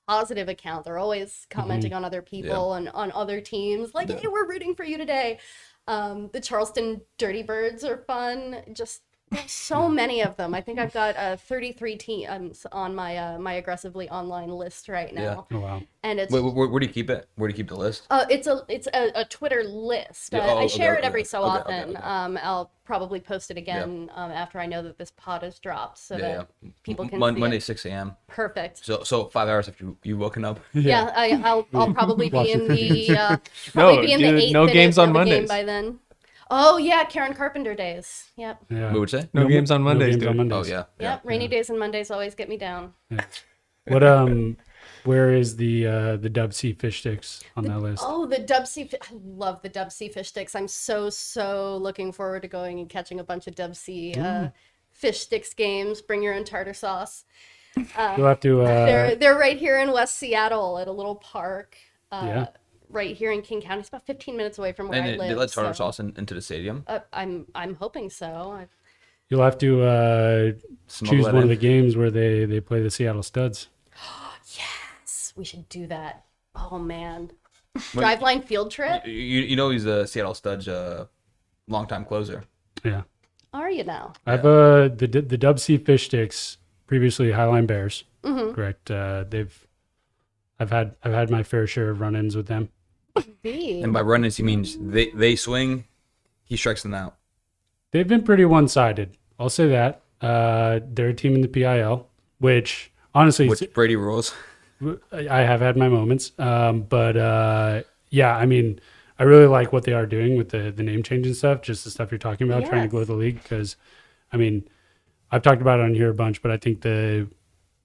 [0.07, 0.85] positive account.
[0.85, 3.95] They're always commenting on other people and on other teams.
[3.95, 4.17] Like, Yeah.
[4.17, 5.39] hey, we're rooting for you today.
[5.87, 8.63] Um, the Charleston Dirty Birds are fun.
[8.73, 10.55] Just there's so many of them.
[10.55, 15.15] I think I've got uh, 33 teams on my uh, my aggressively online list right
[15.15, 15.83] now, Oh wow.
[16.03, 17.29] and it's Wait, where, where do you keep it?
[17.37, 18.07] Where do you keep the list?
[18.11, 20.33] uh, it's a it's a, a Twitter list.
[20.33, 21.97] Yeah, Uh, oh, I okay, share okay, it every so okay, okay, often.
[21.97, 22.05] okay.
[22.05, 25.99] Um, I'll probably post it again um, after I know that this pod is dropped,
[25.99, 26.71] so yeah, that yeah.
[26.83, 27.63] people can Mon- see Monday it.
[27.63, 28.17] six a.m.
[28.27, 28.85] Perfect.
[28.85, 30.59] So so five hours after you you woken up.
[30.73, 33.37] Yeah, I, I'll I'll probably be in the uh,
[33.73, 35.49] probably No, be in the dude, eighth no games on of the game Mondays.
[35.49, 36.01] by then.
[36.51, 38.31] Oh yeah, Karen Carpenter days.
[38.37, 38.65] Yep.
[38.71, 38.91] Yeah.
[38.93, 39.29] What would you say?
[39.33, 40.37] No, mo- games on Mondays, games on.
[40.37, 40.69] Mondays.
[40.69, 40.85] Oh yeah.
[40.99, 41.21] Yep.
[41.25, 42.93] Rainy days and Mondays always get me down.
[43.87, 44.59] What um,
[45.05, 48.05] where is the uh the Dub Sea fish sticks on that list?
[48.07, 48.89] Oh, the Dub Sea.
[49.03, 50.55] I love the Dub Sea fish sticks.
[50.55, 54.49] I'm so so looking forward to going and catching a bunch of Dub Sea uh,
[54.91, 56.03] fish sticks games.
[56.03, 57.25] Bring your own tartar sauce.
[57.75, 57.87] You'll
[58.27, 58.61] have to.
[58.61, 61.77] Uh, They're they're right here in West Seattle at a little park.
[62.13, 62.47] Uh, Yeah.
[62.91, 63.81] Right here in King County.
[63.81, 65.29] It's about 15 minutes away from where And I they, live.
[65.29, 66.85] they let tartar so- sauce in, into the stadium.
[66.87, 68.27] Uh, I'm I'm hoping so.
[68.27, 68.69] I-
[69.29, 70.53] you'll have to uh
[70.89, 73.69] choose that one of the games where they they play the Seattle Studs.
[74.57, 76.25] yes, we should do that.
[76.57, 77.31] Oh man,
[77.75, 77.85] Wait.
[77.95, 79.07] driveline field trip.
[79.07, 81.07] You, you know he's a Seattle Studs uh,
[81.69, 82.45] longtime closer.
[82.85, 83.03] Yeah.
[83.53, 84.13] Are you now?
[84.27, 88.05] I've uh the the Dub Sea fish sticks previously Highline Bears.
[88.23, 88.55] Mm-hmm.
[88.55, 88.91] Correct.
[88.91, 89.67] Uh, they've
[90.59, 92.69] I've had I've had my fair share of run-ins with them.
[93.43, 93.83] Be.
[93.83, 95.85] And by runners he means they they swing,
[96.45, 97.17] he strikes them out.
[97.93, 99.17] They've been pretty one-sided.
[99.39, 100.03] I'll say that.
[100.21, 102.07] Uh, they're a team in the PIL,
[102.39, 104.35] which honestly, Which Brady rules.
[105.13, 106.33] I have had my moments.
[106.39, 108.81] Um, but uh, yeah, I mean,
[109.19, 111.63] I really like what they are doing with the the name change and stuff.
[111.63, 112.91] Just the stuff you're talking about, trying to Yes.
[112.91, 113.43] grow the league.
[113.43, 113.77] Because,
[114.33, 114.69] I mean,
[115.31, 117.29] I've talked about it on here a bunch, but I think the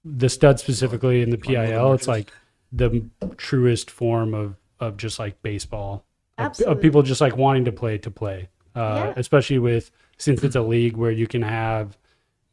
[0.04, 2.32] the stud specifically in the PIL, it's like
[2.72, 3.04] the
[3.36, 6.04] truest form of of just like baseball.
[6.38, 9.14] Of, of people just like wanting to play to play, uh, Yeah.
[9.16, 11.96] especially with since it's a league where you can have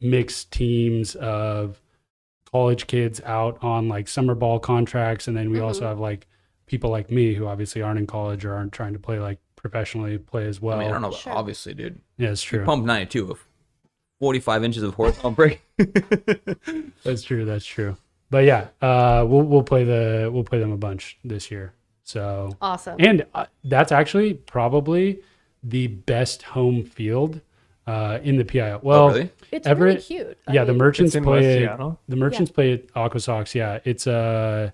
[0.00, 1.80] mixed teams of
[2.50, 5.88] college kids out on like summer ball contracts and then we also Mhm.
[5.88, 6.26] have like
[6.66, 10.16] people like me who obviously aren't in college or aren't trying to play like professionally
[10.18, 11.32] play as well I mean, I don't know, Sure.
[11.32, 12.00] obviously, dude.
[12.16, 13.38] yeah it's true Pump 92 with
[14.20, 15.62] 45 inches of horizontal break.
[17.04, 17.96] that's true that's true
[18.30, 21.72] but yeah uh we'll we'll play the we'll play them a bunch this year
[22.04, 22.96] so awesome.
[22.98, 25.20] and uh, that's actually probably
[25.62, 27.40] the best home field
[27.86, 29.30] uh in the PIL well oh, really?
[29.50, 30.38] it's Everett- really cute.
[30.46, 31.98] I yeah the merchants It's in West play Seattle.
[32.08, 34.70] the merchants play at Aqua Sox yeah it's uh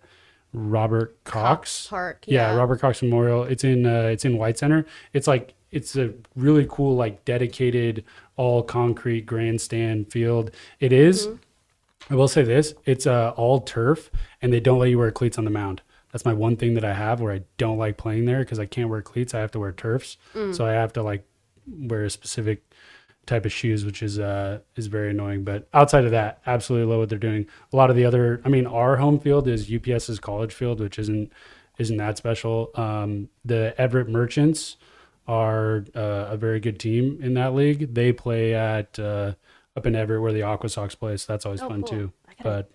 [0.52, 2.24] Robert Cox Park.
[2.26, 3.44] yeah, Yeah, Robert Cox Memorial.
[3.44, 4.84] It's in uh, it's in White Center.
[5.12, 8.02] It's like it's a really cool like dedicated
[8.36, 10.50] all concrete grandstand field.
[10.80, 11.28] It is-
[12.10, 14.10] I will say this: it's uh, all turf,
[14.42, 15.82] and they don't let you wear cleats on the mound.
[16.12, 18.66] That's my one thing that I have where I don't like playing there because I
[18.66, 19.32] can't wear cleats.
[19.34, 20.16] I have to wear turfs,
[20.52, 21.24] so I have to like
[21.68, 22.64] wear a specific
[23.26, 25.44] type of shoes, which is uh is very annoying.
[25.44, 27.46] But outside of that, absolutely love what they're doing.
[27.72, 30.98] A lot of the other, I mean, our home field is UPS's college field, which
[30.98, 31.32] isn't
[31.78, 32.70] isn't that special.
[32.74, 34.76] Um, the Everett Merchants
[35.28, 37.94] are uh, a very good team in that league.
[37.94, 39.34] They play at uh,
[39.76, 41.88] up in Everett where the Aqua Sox play, so that's always Oh, fun cool.
[41.88, 42.12] too.
[42.42, 42.70] Gotta- But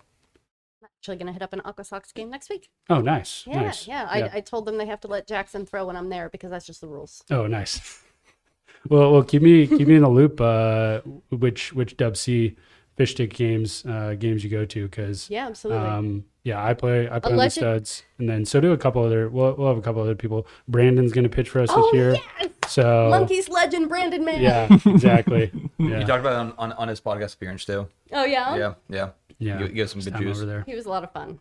[1.08, 2.68] I'm actually gonna hit up an Aqua Sox game next week.
[2.90, 3.86] oh, nice, Yeah, nice.
[3.86, 4.08] yeah.
[4.10, 6.66] I, I told them they have to let Jackson throw when I'm there because that's
[6.66, 7.22] just the rules.
[7.30, 8.02] Oh, nice.
[8.88, 10.40] well, well, keep me keep me in the loop.
[10.40, 11.00] Uh,
[11.30, 12.56] which which Dub Sea
[12.96, 15.86] fish stick games uh, games you go to because Yeah, absolutely.
[15.86, 19.04] um, yeah, I play I play on the studs, and then so do a couple
[19.04, 19.28] other.
[19.28, 20.46] We'll we'll have a couple other people.
[20.66, 24.40] Brandon's gonna pitch for us oh this year, yes, so Monkeys legend Brandon Mann.
[24.42, 25.52] yeah, exactly.
[25.78, 26.00] yeah.
[26.00, 27.86] You talked about it on, on, on his podcast appearance, too.
[28.12, 28.56] Oh yeah.
[28.56, 29.10] Yeah, yeah.
[29.38, 29.60] Yeah.
[29.60, 30.36] You, you have some good juice.
[30.36, 30.64] over there.
[30.66, 31.38] He was a lot of fun.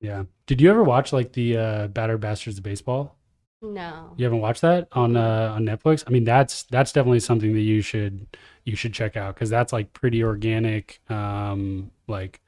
[0.00, 0.24] Yeah.
[0.46, 3.16] Did you ever watch like the uh, Battered Bastards of Baseball?
[3.62, 4.12] No.
[4.16, 6.04] You haven't watched that on uh, on Netflix?
[6.06, 8.26] I mean, that's that's definitely something that you should
[8.64, 12.40] you should check out because that's like pretty organic, um, like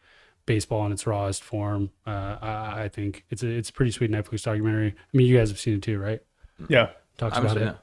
[0.44, 1.90] baseball in its rawest form.
[2.06, 4.94] Uh, I, I think it's a it's a pretty sweet Netflix documentary.
[4.96, 6.20] I mean, you guys have seen it too, right?
[6.68, 6.90] Yeah.
[7.16, 7.70] Talks I haven't about seen it.
[7.70, 7.76] it.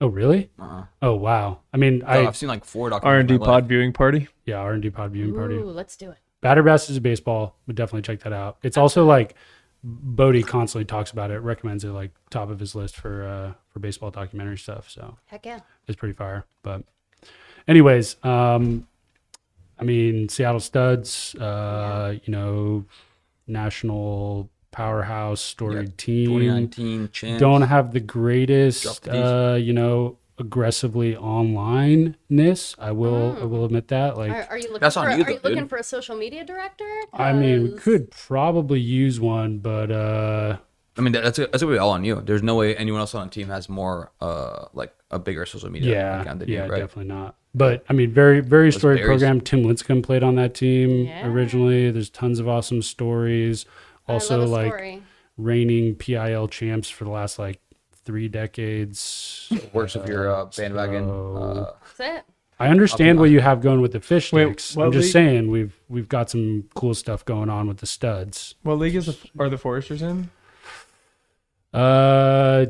[0.00, 0.50] Oh, really?
[0.60, 0.84] Uh-uh.
[1.02, 1.60] Oh, wow.
[1.72, 2.92] I mean, I, I have seen like four.
[2.92, 3.46] R and D in life.
[3.46, 4.28] pod viewing party.
[4.46, 5.56] yeah, R and D Pod viewing party.
[5.56, 6.18] Ooh, let's do it.
[6.40, 8.58] Battered Bastards of Baseball would definitely check that out.
[8.62, 9.34] It's also like
[9.82, 13.80] Boddy constantly talks about it, recommends it like top of his list for uh for
[13.80, 14.88] baseball documentary stuff.
[14.88, 15.60] So Heck yeah.
[15.88, 16.46] it's pretty fire.
[16.62, 16.84] But
[17.66, 18.86] anyways, um
[19.80, 22.84] I mean Seattle Studs, uh, you know,
[23.48, 26.26] national powerhouse storied team.
[26.28, 27.40] 2019 champs.
[27.40, 32.74] Don't have the greatest the uh, you know, aggressively online ness.
[32.78, 34.16] I will I will admit that.
[34.16, 36.16] Like Are, are you looking That's for on you, are you looking for a social
[36.16, 36.84] media director?
[37.12, 40.58] I mean, we 'Cause- could probably use one, but uh,
[40.96, 42.20] I mean, that- that's that's gonna be all on you.
[42.24, 45.70] There's no way anyone else on the team has more, uh, like a bigger social
[45.70, 46.78] media yeah, account than yeah, you, right?
[46.80, 47.34] definitely not.
[47.54, 49.06] But I mean, very, very storied berries.
[49.22, 49.40] program.
[49.40, 51.26] Tim Lincecum played on that team Yeah.
[51.26, 51.90] originally.
[51.90, 53.64] There's tons of awesome stories.
[54.08, 55.02] I Also, like story.
[55.36, 57.60] reigning PIL champs for the last like
[58.04, 59.52] three decades.
[59.72, 61.06] Works of your uh, bandwagon.
[61.06, 62.24] So- Uh, That's it.
[62.60, 64.74] I understand what you have going with the fish Wait, sticks.
[64.74, 67.86] what I'm just league- saying we've we've got some cool stuff going on with the
[67.86, 68.56] studs.
[68.64, 70.30] What league is the are the Foresters in?
[71.72, 72.66] Uh,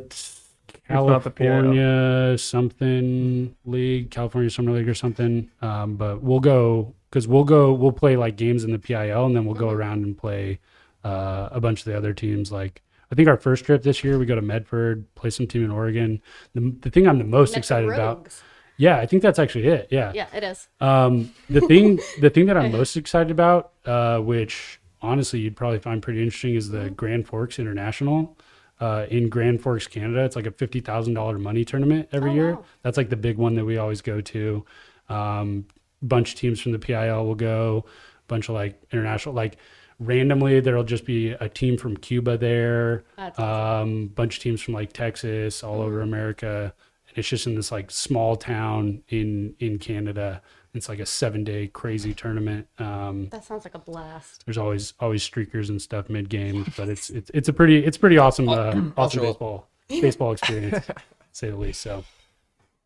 [0.90, 1.46] not the PIL.
[1.46, 5.48] California something league, California Summer League or something.
[5.62, 9.34] Um, but we'll go because we'll go we'll play like games in the PIL and
[9.36, 10.58] then we'll go around and play
[11.04, 12.50] uh, a bunch of the other teams.
[12.52, 15.64] Like I think our first trip this year we go to Medford, play some team
[15.64, 16.20] in Oregon.
[16.54, 18.28] The, the thing I'm the most Metro excited about,
[18.76, 19.88] yeah, I think that's actually it.
[19.90, 20.68] Yeah, Yeah, it is.
[20.80, 25.78] um, the thing, the thing that I'm most excited about, uh, which honestly you'd probably
[25.78, 26.84] find pretty interesting, is Mm-hmm.
[26.84, 28.36] the Grand Forks International
[28.80, 30.24] uh, in Grand Forks, Canada.
[30.24, 32.54] It's like a fifty thousand dollar money tournament every Oh, year.
[32.54, 32.64] wow.
[32.82, 34.64] That's like the big one that we always go to.
[35.08, 35.66] Um,
[36.02, 37.84] bunch of teams from the PIL will go.
[37.86, 39.56] A bunch of like international, like
[39.98, 43.04] randomly there'll just be a team from Cuba there.
[43.16, 43.88] That's awesome.
[44.04, 46.08] Um, bunch of teams from like Texas, all over Mm-hmm.
[46.12, 46.72] America,
[47.08, 50.42] and it's just in this like small town in in Canada.
[50.74, 52.68] It's like a seven day crazy tournament.
[52.78, 54.44] Um, That sounds like a blast.
[54.44, 57.96] there's always always streakers and stuff mid game, but it's it's it's a pretty it's
[57.96, 60.86] pretty awesome uh, awesome baseball baseball experience,
[61.32, 61.80] say the least.
[61.80, 62.04] So,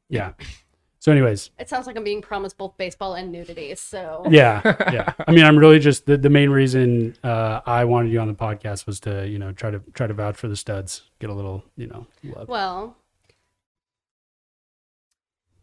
[0.08, 0.32] yeah.
[1.02, 3.74] So, anyways, It sounds like I'm being promised both baseball and nudity.
[3.74, 4.60] So yeah,
[4.92, 5.12] yeah.
[5.26, 8.34] I mean, I'm really just the, the main reason uh, I wanted you on the
[8.34, 11.32] podcast was to you know try to try to vouch for the studs, get a
[11.32, 12.46] little you know love.
[12.46, 12.96] Well,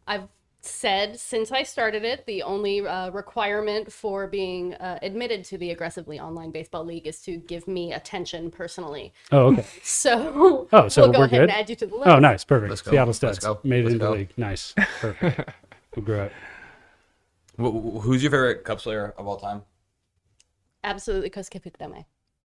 [0.06, 0.28] I've
[0.62, 5.72] said since I started it, the only uh, requirement for being uh, admitted to the
[5.72, 9.14] aggressively online baseball league is to give me attention personally.
[9.32, 9.66] Oh, okay.
[9.84, 11.50] So, Oh, so we'll go we're ahead good?
[11.50, 12.08] and add you to the list.
[12.08, 12.70] Oh, nice, perfect.
[12.70, 12.92] Let's go.
[12.92, 13.60] Seattle Let's Studs go.
[13.64, 14.30] made it Let's into the league.
[14.38, 15.50] Nice, perfect.
[15.96, 16.32] we'll grow it.
[17.58, 19.64] Wh- wh- Who's your favorite Cubs player of all time?
[20.84, 22.06] Absolutely, Kosuke Fukudome.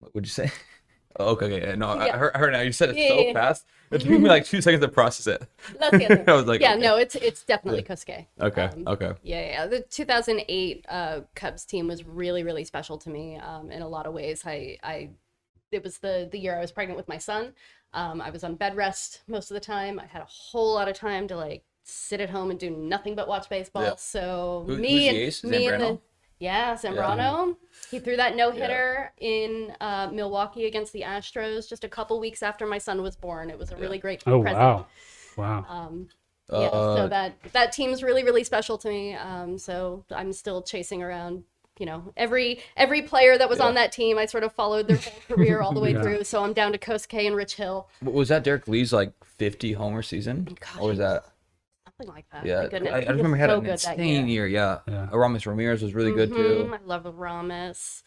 [0.01, 0.51] What would you say?
[1.19, 1.67] Okay, okay.
[1.69, 2.15] yeah, No, I- Yeah.
[2.15, 2.61] I, heard, I heard now.
[2.61, 3.67] You said it Yeah, so yeah, fast.
[3.91, 5.47] It took me like two seconds to process it.
[5.79, 6.31] Let's get there.
[6.31, 6.81] I was like, yeah, okay.
[6.81, 8.27] no, it's it's definitely Kosuke.
[8.41, 9.13] Okay, Um, okay.
[9.23, 9.67] Yeah, yeah.
[9.67, 14.07] The 2008 uh, Cubs team was really, really special to me um, in a lot
[14.07, 14.45] of ways.
[14.47, 15.11] I, I,
[15.71, 17.53] it was the the year I was pregnant with my son.
[17.93, 20.01] Um, I was on bed rest most of the time.
[20.01, 23.15] I had a whole lot of time to like sit at home and do nothing
[23.15, 23.97] but watch baseball.
[23.99, 25.99] So Who- me and me and the
[26.43, 26.43] Zambrano?
[26.43, 27.57] yeah Zambrano.
[27.91, 32.43] He threw that no hitter in uh, Milwaukee against the Astros just a couple weeks
[32.43, 33.51] after my son was born.
[33.51, 34.63] It was a really great Oh present.
[34.63, 34.87] wow,
[35.37, 35.67] wow.
[35.69, 36.09] Um,
[36.51, 39.15] yeah, Uh, so that that team's really really special to me.
[39.15, 41.45] Um, so I'm still chasing around.
[41.79, 44.99] You know, every every player that was on that team, I sort of followed their
[44.99, 46.03] whole career all the way Yeah.
[46.03, 46.25] through.
[46.25, 50.03] So I'm down to Kosuke and Rich Hill, was that Derrek Lee's like 50 homer
[50.03, 50.57] season?
[50.61, 51.25] Gosh, or was that?
[52.03, 52.47] Something like that.
[52.47, 54.47] Yeah, My I, goodness, I he remember he had so an good that insane year.
[54.47, 54.79] year.
[54.87, 54.93] Yeah.
[54.93, 55.09] Yeah.
[55.13, 56.75] Aramis Ramirez was really good Mhm, too.
[56.75, 58.03] I love Ramos.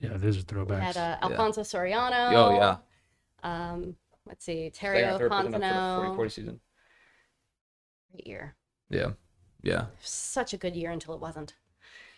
[0.00, 0.80] Yeah, those are We throwbacks.
[0.80, 2.32] had uh, Alfonso Soriano.
[2.34, 2.76] Oh yeah.
[3.42, 6.16] Um, let's see, Terry Theriot or third person up for the 40, Fontenot.
[6.16, 6.60] 40 season.
[8.12, 8.56] Great year.
[8.90, 9.10] Yeah.
[9.62, 9.86] Yeah.
[10.00, 11.54] Such a good year until it wasn't.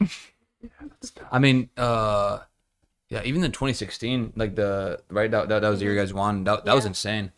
[1.30, 2.40] I mean, uh,
[3.08, 6.12] yeah, even in 2016, like the right that, that, that was the year you guys
[6.12, 6.42] won.
[6.44, 7.30] That, that was insane.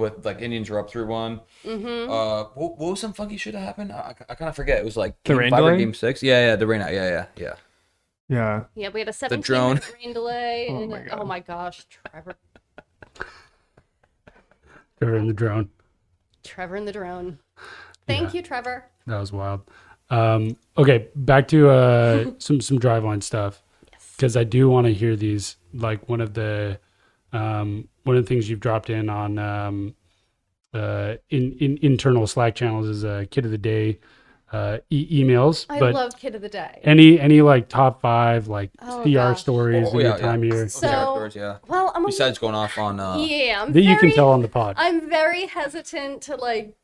[0.00, 1.40] With like Indians were up three one.
[1.64, 2.10] Mm-hmm.
[2.10, 3.92] Uh, what, what was some funky shit that happened?
[3.92, 4.78] I, I kind of forget.
[4.78, 5.78] It was like The game rain five or delay?
[5.78, 6.22] game six.
[6.22, 6.80] Yeah, yeah, the rain.
[6.80, 6.92] out.
[6.92, 7.54] Yeah, yeah, yeah.
[8.28, 8.64] Yeah.
[8.76, 9.80] Yeah, we had a 17 drone.
[10.02, 10.66] rain delay.
[10.70, 12.36] Oh and, my oh my gosh, Trevor.
[14.98, 15.70] They're in the drone.
[16.44, 17.38] Trevor and the drone.
[18.06, 18.86] Thank you, Trevor.
[19.06, 19.62] That was wild.
[20.10, 24.12] Um, okay, back to uh, some some driveline stuff Yes.
[24.16, 25.56] because I do want to hear these.
[25.72, 26.80] Like one of the
[27.32, 29.94] um, one of the things you've dropped in on um,
[30.74, 33.98] uh, in, in internal Slack channels is a kid of the day
[34.52, 35.66] uh, e- emails.
[35.68, 36.80] I but love Kid of the Day.
[36.82, 39.40] any any like top five like Oh, CR gosh.
[39.40, 40.54] stories Oh, in yeah, your time yeah.
[40.54, 41.58] here So- Okay, yeah.
[41.68, 44.42] Well, I'm a Besides going off on uh, yeah, I'm that you can tell on
[44.42, 44.74] the pod.
[44.78, 46.74] I'm very hesitant to like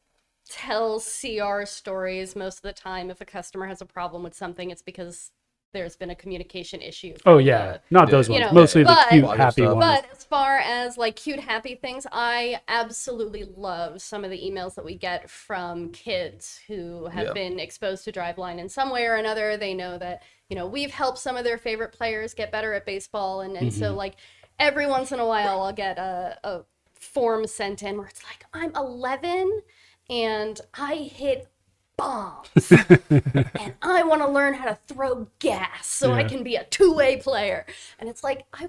[0.49, 3.11] tell CR stories most of the time.
[3.11, 5.33] If a customer has a problem with something, it's because
[5.73, 7.15] there's been a communication issue.
[7.27, 8.47] oh yeah, the- not those You ones.
[8.47, 9.77] know, Mostly the cute, happy stuff.
[9.77, 10.01] ones.
[10.03, 14.75] But as far as like cute, happy things, I absolutely love some of the emails
[14.77, 17.33] that we get from kids who have Yeah.
[17.33, 19.57] been exposed to Driveline in some way or another.
[19.57, 22.87] They know that, you know, we've helped some of their favorite players get better at
[22.87, 23.43] baseball.
[23.43, 23.97] And, and so, mm-hmm.
[23.97, 24.17] like,
[24.59, 26.61] every once in a while, I'll get a, a
[26.95, 29.61] form sent in where it's like, I'm 11
[30.09, 31.49] and I hit
[31.97, 36.65] bombs and I want to learn how to throw gas so I can be a
[36.65, 37.65] two-way player.
[37.99, 38.69] And it's like I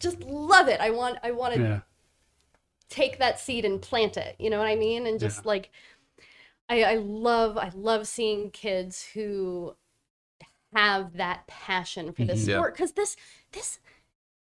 [0.00, 0.80] just love it.
[0.80, 1.80] I want I want to yeah,
[2.88, 4.36] take that seed and plant it.
[4.38, 5.06] You know what I mean?
[5.06, 5.70] And just like
[6.68, 9.76] I I love I love seeing kids who
[10.74, 12.54] have that passion for this Mhm.
[12.54, 13.16] Sport cuz this
[13.52, 13.78] this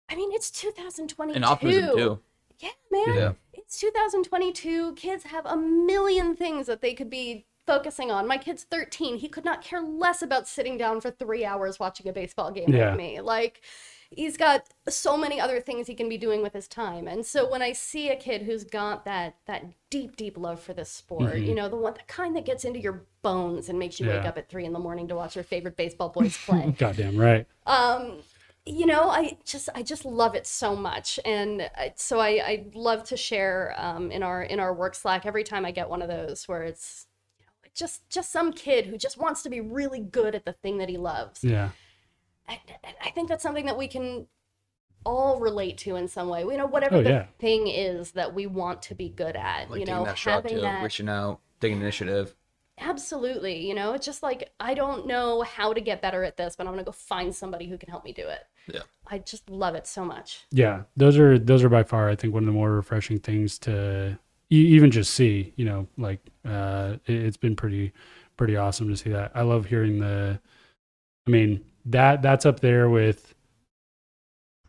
[0.07, 1.35] I mean it's 2022.
[1.35, 2.19] and optimism too.
[2.59, 3.15] Yeah, man.
[3.15, 3.31] Yeah.
[3.53, 4.93] It's 2022.
[4.95, 8.25] Kids have a million things that they could be focusing on.
[8.27, 9.17] My kid's 13.
[9.17, 12.73] He could not care less about sitting down for three hours watching a baseball game
[12.73, 12.89] Yeah.
[12.89, 13.21] with me.
[13.21, 13.61] Like,
[14.09, 17.07] he's got so many other things he can be doing with his time.
[17.07, 20.73] And so when I see a kid who's got that that deep, deep love for
[20.73, 23.99] this sport, you know, the one the kind that gets into your bones and makes
[23.99, 26.73] you wake up at three in the morning to watch your favorite baseball boys play.
[26.77, 27.45] Goddamn right.
[27.67, 28.17] um
[28.65, 33.03] you know i just i just love it so much and so i i love
[33.03, 36.09] to share um in our in our work slack every time i get one of
[36.09, 37.07] those where it's
[37.79, 40.89] just just some kid who just wants to be really good at the thing that
[40.89, 41.69] he loves Yeah.
[42.47, 42.59] I,
[43.07, 44.27] I think that's something that we can
[45.05, 47.25] all relate to in some way you know whatever Oh, the yeah.
[47.39, 50.55] thing is that we want to be good at Like you know that shot having
[50.57, 52.35] to that reaching out, taking initiative.
[52.79, 56.55] absolutely you know it's just like i don't know how to get better at this
[56.55, 58.41] but i'm gonna go find somebody who can help me do it
[58.73, 58.81] Yeah.
[59.07, 62.33] i just love it so much Yeah, those are those are by far I think
[62.33, 64.17] one of the more refreshing things to
[64.51, 65.53] e- even just see.
[65.55, 67.93] You know, like uh, it, it's been pretty
[68.37, 69.31] pretty awesome to see that.
[69.35, 70.39] I love hearing the.
[71.27, 73.33] I mean that that's up there with.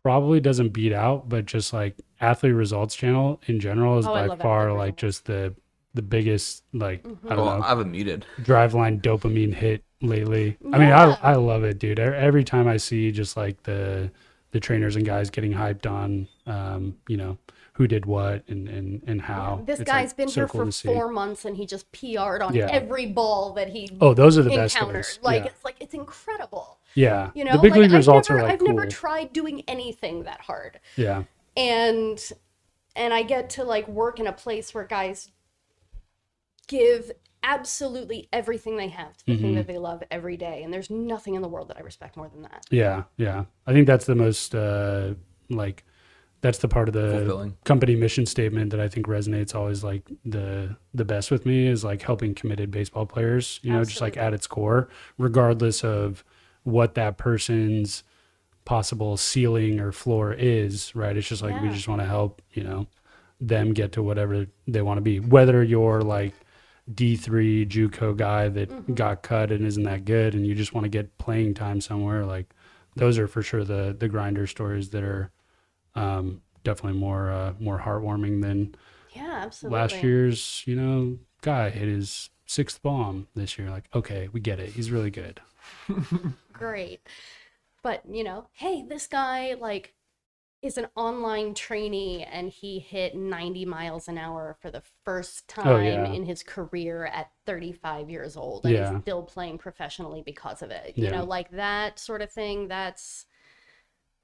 [0.03, 4.35] Probably doesn't beat out, but just like athlete results channel in general is Oh, by
[4.37, 5.01] far like Results.
[5.01, 5.55] just the
[5.93, 8.25] the biggest like I don't Well, know I have it muted.
[8.41, 10.57] driveline dopamine hit lately.
[10.73, 11.99] I mean, I I love it, dude.
[11.99, 14.11] Every time I see just like the
[14.53, 17.37] the trainers and guys getting hyped on, um, you know,
[17.81, 19.63] who did what and and and how.
[19.65, 22.43] This It's, guy's like, been so here cool for four months and he just PR'd
[22.43, 22.69] on Yeah.
[22.71, 25.19] every ball that he Oh, those are the best stories.
[25.23, 25.51] Like yeah.
[25.51, 26.79] it's like it's incredible.
[26.95, 27.31] yeah.
[27.35, 28.69] You know, the big like, league results I've never, are like I've cool.
[28.69, 31.23] never tried doing anything that hard, yeah.
[31.57, 32.23] and
[32.95, 35.31] and I get to like work in a place where guys
[36.69, 37.11] give
[37.43, 39.43] absolutely everything they have to the Mm-hmm.
[39.43, 42.19] thing that they love every day, and there's nothing in the world that I respect
[42.19, 42.67] more than that.
[42.71, 43.45] Yeah, yeah.
[43.67, 45.15] I think that's the most uh
[45.49, 45.83] like
[46.43, 47.57] that's the part of the Fulfilling.
[47.65, 51.85] company mission statement that I think resonates always like the the best with me is
[51.85, 54.89] like helping committed baseball players, you know, just like at its core,
[55.19, 56.25] regardless of
[56.65, 58.03] what that person's
[58.65, 61.17] possible ceiling or floor is, right?
[61.17, 62.87] It's just like we just want to help, you know,
[63.41, 65.19] them get to whatever they want to be.
[65.21, 66.35] Whether you're like
[66.93, 68.95] D3 JUCO guy that Mm-hmm.
[68.95, 72.25] got cut and isn't that good and you just want to get playing time somewhere
[72.25, 72.55] like
[72.97, 75.31] those are for sure the the grinder stories that are
[75.95, 78.75] um definitely more uh more heartwarming than
[79.09, 79.71] Yeah, absolutely.
[79.71, 84.61] last year's, you know, guy hit his sixth bomb this year like okay, we get
[84.61, 84.75] it.
[84.75, 85.41] He's really good.
[86.53, 87.07] great.
[87.83, 89.95] But, you know, hey, this guy like
[90.63, 95.65] is an online trainee and he hit 90 miles an hour for the first time
[95.65, 96.17] Oh, yeah.
[96.17, 98.79] in his career at 35 years old and Yeah.
[98.79, 100.97] he's still playing professionally because of it.
[100.99, 101.13] You Yeah.
[101.13, 103.27] know, like that sort of thing, that's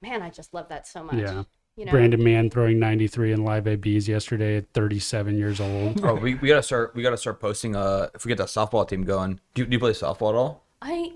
[0.01, 1.31] man, I just love that so much.
[1.31, 1.43] Yeah.
[1.77, 1.91] You know.
[1.91, 6.03] Brandon Mann throwing 93 in live ABs yesterday at 37 years old.
[6.03, 6.95] Oh, we, we gotta start.
[6.95, 7.75] We gotta start posting.
[7.75, 10.35] Uh, if we get that softball team going, do you, do you play softball at
[10.35, 10.63] all?
[10.81, 11.11] I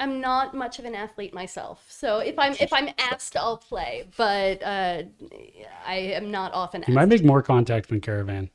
[0.00, 4.08] I'm not much of an athlete myself, so if I'm if I'm asked, I'll play.
[4.16, 5.02] But uh,
[5.86, 6.82] I am not often.
[6.82, 6.94] He asked.
[6.94, 8.48] might make more contact than Caravan.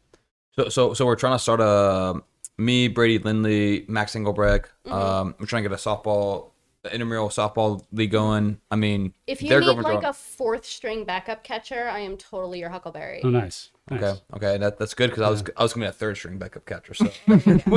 [0.55, 2.21] So, so, so we're trying to start a
[2.57, 4.71] me, Brady Lindley, Max Engelbrecht.
[4.85, 4.93] Mm-hmm.
[4.93, 6.51] Um, we're trying to get a softball,
[6.85, 8.59] the intramural softball league going.
[8.69, 12.59] I mean, If you need like on- a fourth string backup catcher, I am totally
[12.59, 13.21] your Huckleberry.
[13.23, 13.71] Oh, nice.
[13.89, 14.01] nice.
[14.03, 16.37] Okay, okay, that, that's good because I was I was gonna be a third string
[16.37, 16.93] backup catcher.
[16.93, 17.67] So if,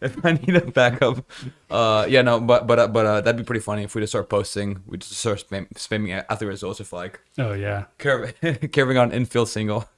[0.00, 1.24] if I need a backup,
[1.70, 4.10] uh, yeah, no, but but uh, but uh, that'd be pretty funny if we just
[4.10, 4.82] start posting.
[4.86, 7.84] We just start spam, spamming athlete results with like Oh, yeah.
[7.98, 8.34] carrying
[8.72, 9.88] carrying on infield single.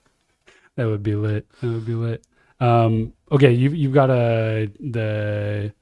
[0.76, 1.46] That would be lit.
[1.62, 2.24] That would be lit.
[2.60, 5.72] Um, okay, you've you've got a the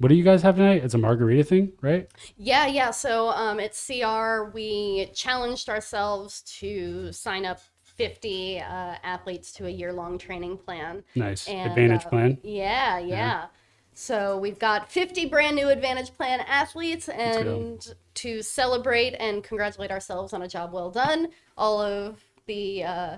[0.00, 0.82] what do you guys have tonight?
[0.82, 2.10] It's a margarita thing, right?
[2.38, 2.90] Yeah, yeah.
[2.90, 8.62] So um, at CR, we challenged ourselves to sign up 50 uh,
[9.02, 11.04] athletes to a year long training plan.
[11.14, 11.46] Nice.
[11.46, 12.38] And, Advantage uh, plan.
[12.42, 13.46] Yeah, yeah.
[13.92, 20.32] So we've got 50 brand new Advantage Plan athletes, and to celebrate and congratulate ourselves
[20.32, 21.28] on a job well done,
[21.58, 23.16] all of the uh,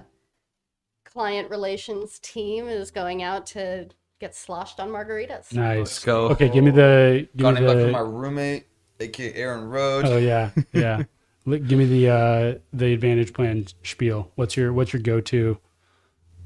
[1.05, 3.87] client relations team is going out to
[4.23, 5.53] get sloshed on margaritas.
[5.53, 5.79] Nice.
[5.79, 6.29] Let's go.
[6.31, 8.65] Okay, give me the give Got me an invite from my roommate,
[9.01, 10.09] aka Aaron Rhodes.
[10.09, 11.03] Oh yeah, yeah.
[11.45, 14.31] Li- give me the uh the advantage plan spiel.
[14.37, 15.59] What's your what's your go to?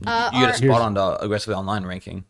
[0.07, 2.25] Uh, you get our- a spot on the aggressively online ranking.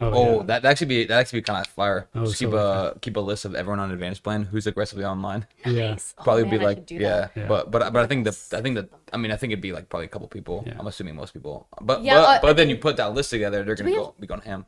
[0.00, 0.46] Oh, Oh, yeah.
[0.46, 2.08] that that actually be that actually be kind of fire.
[2.14, 5.04] Oh, Just so keep a keep a list of everyone on advantage plan who's aggressively
[5.04, 5.46] online.
[5.64, 5.90] yeah.
[5.92, 6.14] Nice.
[6.18, 7.28] Oh, Probably man, be like should do yeah.
[7.36, 7.46] Yeah.
[7.46, 9.72] but but but I think the I think that I mean I think it'd be
[9.72, 10.64] like probably a couple people.
[10.66, 10.74] Yeah.
[10.78, 11.68] I'm assuming most people.
[11.80, 14.04] But Yeah, but, uh, but then you put that list together, they're gonna we go
[14.06, 14.66] have- be going ham.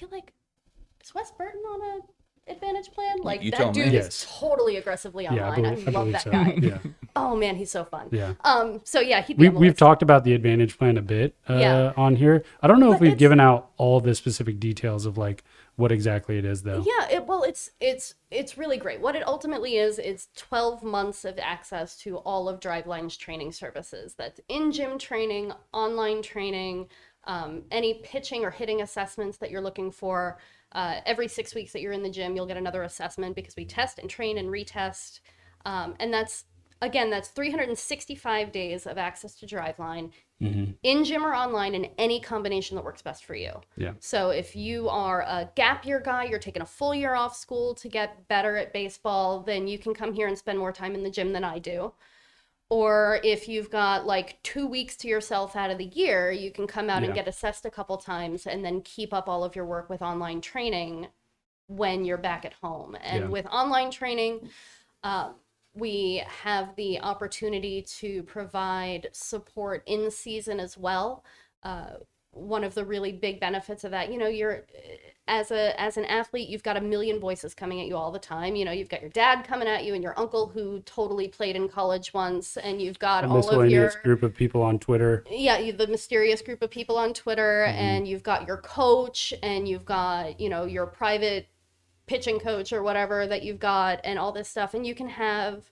[0.00, 0.32] I feel like
[1.04, 3.18] is Wes Burton on a advantage plan?
[3.22, 3.72] Like you that tell me.
[3.84, 4.06] dude Yes.
[4.08, 5.66] is totally aggressively Yeah, I online.
[5.66, 6.30] I, believe, I love believe that so.
[6.30, 6.58] guy.
[6.62, 6.78] Yeah,
[7.16, 8.08] Oh man, he's so fun.
[8.12, 8.32] yeah.
[8.44, 8.80] Um.
[8.84, 9.78] So yeah, he'd We we've list.
[9.78, 11.92] talked about the advantage plan a bit uh, Yeah.
[11.98, 12.44] on here.
[12.62, 15.44] I don't know if we've given out all the specific details of like
[15.76, 16.84] what exactly it is, though.
[16.86, 19.00] Yeah, it, well, it's it's it's really great.
[19.00, 24.14] What it ultimately is, it's 12 months of access to all of Driveline's training services.
[24.14, 26.88] That's in gym training, online training,
[27.24, 30.38] um, any pitching or hitting assessments that you're looking for.
[30.72, 33.64] Uh, every six weeks that you're in the gym, you'll get another assessment because we
[33.64, 35.20] test and train and retest.
[35.64, 36.44] Um, and that's
[36.82, 40.10] again, that's 365 days of access to Driveline
[40.82, 43.52] in gym or online in any combination that works best for you.
[43.76, 43.92] Yeah.
[44.00, 47.74] So if you are a gap year guy, you're taking a full year off school
[47.74, 51.02] to get better at baseball, then you can come here and spend more time in
[51.02, 51.92] the gym than I do.
[52.70, 56.66] Or if you've got like two weeks to yourself out of the year, you can
[56.68, 57.06] come out Yeah.
[57.06, 60.00] and get assessed a couple times and then keep up all of your work with
[60.02, 61.08] online training
[61.66, 62.96] when you're back at home.
[63.00, 63.28] And Yeah.
[63.28, 64.50] with online training,
[65.02, 65.32] uh,
[65.74, 71.24] we have the opportunity to provide support in season as well.
[71.62, 71.94] Uh,
[72.32, 74.64] one of the really big benefits of that, you know, you're
[75.26, 78.18] as a as an athlete, you've got a million voices coming at you all the
[78.18, 78.54] time.
[78.56, 81.56] You know, you've got your dad coming at you and your uncle who totally played
[81.56, 85.24] in college once, and you've got A all of your group of people on Twitter.
[85.30, 87.78] yeah you- the mysterious group of people on twitter Mm-hmm.
[87.78, 91.48] and you've got your coach and you've got you know your private
[92.06, 95.70] pitching coach or whatever that you've got and all this stuff and you can have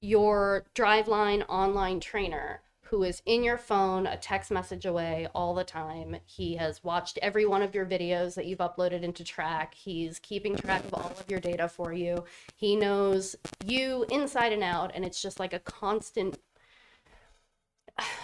[0.00, 2.60] your driveline online trainer
[2.92, 7.18] who is in your phone a text message away all the time he has watched
[7.22, 11.10] every one of your videos that you've uploaded into TRAQ he's keeping track of all
[11.18, 12.22] of your data for you
[12.54, 13.34] he knows
[13.66, 16.38] you inside and out and it's just like a constant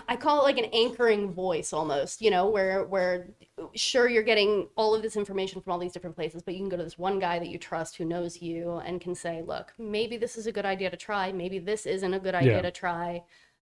[0.06, 3.28] I call it like an anchoring voice almost, you know, where where
[3.74, 6.68] sure you're getting all of this information from all these different places, but you can
[6.68, 9.72] go to this one guy that you trust who knows you and can say, look,
[9.78, 12.62] maybe this is a good idea to try, maybe this isn't a good idea Yeah.
[12.62, 13.24] to try.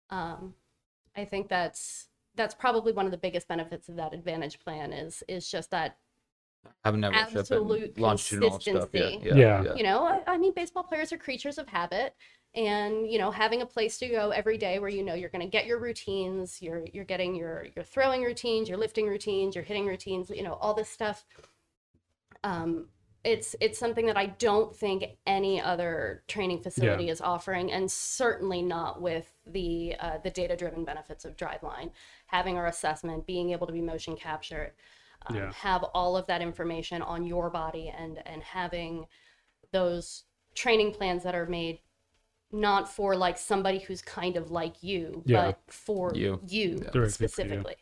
[0.08, 0.54] Um,
[1.16, 5.22] I think that's that's probably one of the biggest benefits of that advantage plan is
[5.28, 5.98] is just that
[6.84, 8.88] Having never ship Absolute and longitudinal stuff.
[8.92, 9.26] Yeah, consistency.
[9.28, 9.62] yeah, Yeah.
[9.64, 9.74] yeah.
[9.74, 12.14] you know I, I mean baseball players are creatures of habit
[12.54, 15.44] and you know having a place to go every day where you know you're going
[15.44, 19.64] to get your routines you're you're getting your your throwing routines your lifting routines your
[19.64, 21.24] hitting routines you know all this stuff
[22.44, 22.86] um
[23.22, 28.62] it's it's something that I don't think any other training facility is offering, and certainly
[28.62, 31.90] not with the uh, the data driven benefits of Driveline.
[32.26, 34.72] Having our assessment, being able to be motion captured,
[35.26, 35.52] um, Yeah.
[35.52, 39.06] have all of that information on your body, and and having
[39.70, 41.80] those training plans that are made
[42.52, 45.46] not for like somebody who's kind of like you, Yeah.
[45.52, 46.40] but for You.
[46.48, 47.08] you, Directly for you.
[47.10, 47.76] specifically.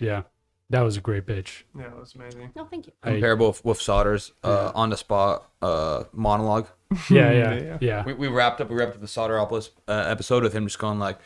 [0.00, 0.22] Yeah,
[0.70, 1.64] that was a great pitch.
[1.78, 2.50] Yeah, it was amazing.
[2.56, 2.92] No, thank you.
[3.02, 6.66] I- Comparable with, with Sauter's uh, on the spot uh, monologue.
[7.10, 7.78] Yeah, yeah, Yeah.
[7.80, 8.04] yeah.
[8.04, 8.70] We, we wrapped up.
[8.70, 11.18] We wrapped up the Sauteropolis uh, episode with him just going like,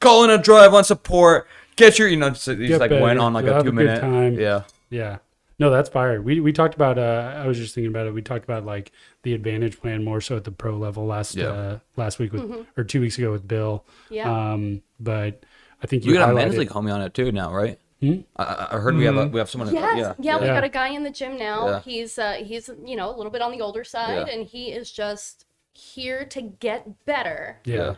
[0.00, 1.48] calling a drive on support.
[1.76, 3.02] Get your, you know, just, he just like better.
[3.02, 4.00] went on like You'll a have a two minute.
[4.00, 4.34] time.
[4.38, 4.62] Yeah.
[4.90, 5.18] Yeah.
[5.60, 6.22] No, that's fire.
[6.22, 8.14] We we talked about uh I was just thinking about it.
[8.14, 8.92] We talked about like
[9.24, 11.46] the advantage plan more so at the pro level last Yeah.
[11.48, 13.84] uh last week with or two weeks ago with Bill.
[14.08, 14.52] Yeah.
[14.52, 15.42] Um but
[15.82, 17.80] I think you We got a highlighted- men's league homie on it too now, right?
[18.00, 18.20] Hmm?
[18.36, 19.72] I- I, I heard we have a, we have someone.
[19.74, 19.96] Yes.
[19.98, 20.14] Yeah.
[20.20, 20.54] Yeah, we Yeah.
[20.54, 21.66] got a guy in the gym now.
[21.68, 21.80] Yeah.
[21.80, 24.34] He's uh he's you know a little bit on the older side Yeah.
[24.34, 27.96] and he is just here to get better Yeah.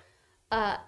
[0.51, 0.79] uh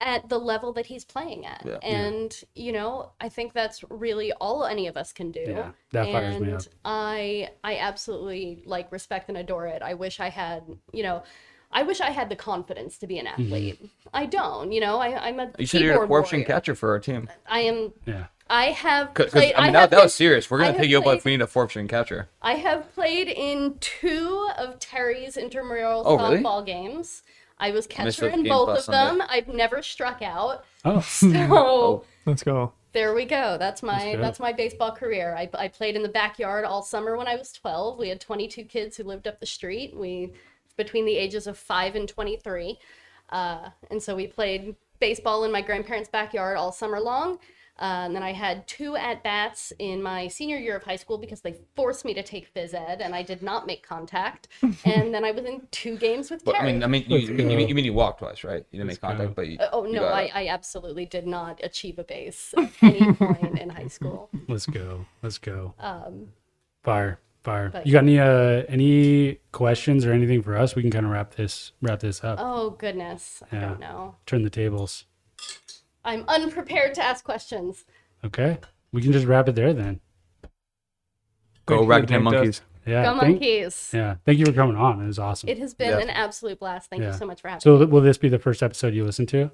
[0.00, 1.62] at the level that he's playing at.
[1.64, 1.78] Yeah.
[1.82, 1.88] Yeah.
[1.88, 5.44] And you know, I think that's really all any of us can do.
[5.46, 6.62] Yeah, that fires and me up.
[6.84, 9.82] I I absolutely like respect and adore it.
[9.82, 10.62] I wish I had,
[10.92, 11.22] you know,
[11.70, 13.42] I wish I had the confidence to be an Mm-hmm.
[13.42, 13.90] athlete.
[14.14, 14.98] I don't, you know.
[14.98, 17.28] I, I'm a You said you're a keyboard corruption catcher for our team.
[17.46, 17.92] I am.
[18.06, 18.26] Yeah.
[18.50, 19.52] I have Because played.
[19.54, 20.50] I mean have that, that was serious.
[20.50, 22.28] We're gonna pick you up if we need a fortune catcher.
[22.40, 26.38] I have played in two of Terry's intramural Oh, really?
[26.38, 27.22] softball games.
[27.58, 29.18] I was catcher those in both of them.
[29.18, 29.24] Sunday.
[29.28, 30.64] I've never struck out.
[30.84, 31.00] Oh.
[31.06, 32.72] So Let's go.
[32.92, 33.56] there we go.
[33.58, 35.34] That's my That's that's, my baseball career.
[35.36, 37.98] I, I played in the backyard all summer when I was 12.
[37.98, 39.94] We had 22 kids who lived up the street.
[39.94, 40.32] We
[40.78, 42.78] between the ages of 5 and 23.
[43.28, 47.38] Uh, and so we played baseball in my grandparents' backyard all summer long.
[47.80, 51.16] Uh, and then I had two at bats in my senior year of high school
[51.16, 54.48] because they forced me to take phys ed, and I did not make contact.
[54.84, 56.70] and then I was in two games with But Terry.
[56.70, 58.64] I mean, I mean, you, you, you, mean- you mean you walked twice, right?
[58.72, 59.34] You didn't make Let's contact, go.
[59.34, 60.30] but you, Uh, oh no, got I.
[60.34, 64.28] I absolutely did not achieve a base at any point in high school.
[64.48, 65.06] Let's go.
[65.22, 65.74] Let's go.
[65.78, 66.30] Um,
[66.82, 67.20] Fire.
[67.48, 67.70] Fire.
[67.70, 70.74] But- You got any uh any questions or anything for us?
[70.74, 72.38] We can kind of wrap this wrap this up.
[72.40, 73.68] oh goodness, I Yeah.
[73.68, 74.16] don't know.
[74.26, 75.04] Turn the tables.
[76.04, 77.84] I'm unprepared to ask questions.
[78.24, 78.58] Okay.
[78.92, 80.00] We can just wrap it there then.
[81.66, 82.62] go Thank you, Ragtime thank monkeys.
[82.86, 83.04] Yeah.
[83.04, 83.90] Go thank- monkeys!
[83.92, 84.16] yeah.
[84.24, 85.02] Thank you for coming on.
[85.02, 85.48] It was awesome.
[85.50, 85.98] It has been Yeah.
[85.98, 86.88] an absolute blast.
[86.88, 87.12] Thank Yeah.
[87.12, 87.78] you so much for having so me.
[87.80, 89.50] th- will this be the first episode you listen to?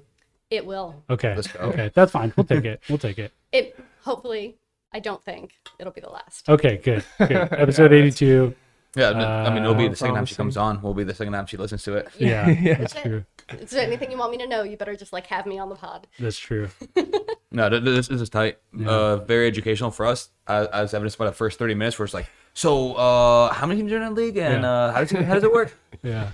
[0.49, 1.03] It will.
[1.09, 1.35] Okay.
[1.35, 1.59] Let's go.
[1.59, 1.91] Okay.
[1.93, 2.31] That's fine.
[2.37, 2.81] We'll take it.
[2.87, 3.33] We'll take it.
[3.51, 4.57] It hopefully
[4.95, 6.47] I don't think it'll be the last.
[6.47, 7.03] Okay, good.
[7.19, 7.31] good.
[7.51, 8.55] Episode 82.
[8.95, 10.81] Yeah, I mean, it'll be Uh, the second time she comes on.
[10.81, 12.07] Will be the second time she listens to it.
[12.17, 12.75] Yeah, Yeah.
[12.75, 13.25] that's true.
[13.59, 14.63] Is there anything you want me to know?
[14.63, 16.07] You better just like have me on the pod.
[16.17, 16.69] That's true.
[17.51, 18.57] No, th- th- this, this is tight.
[18.85, 22.13] Uh, very educational for us, as, as evidenced by the first thirty minutes, where it's
[22.13, 24.69] like, so, uh, how many teams are in the league, and Yeah.
[24.69, 25.73] uh, how does it, how does it work?
[26.03, 26.31] Yeah.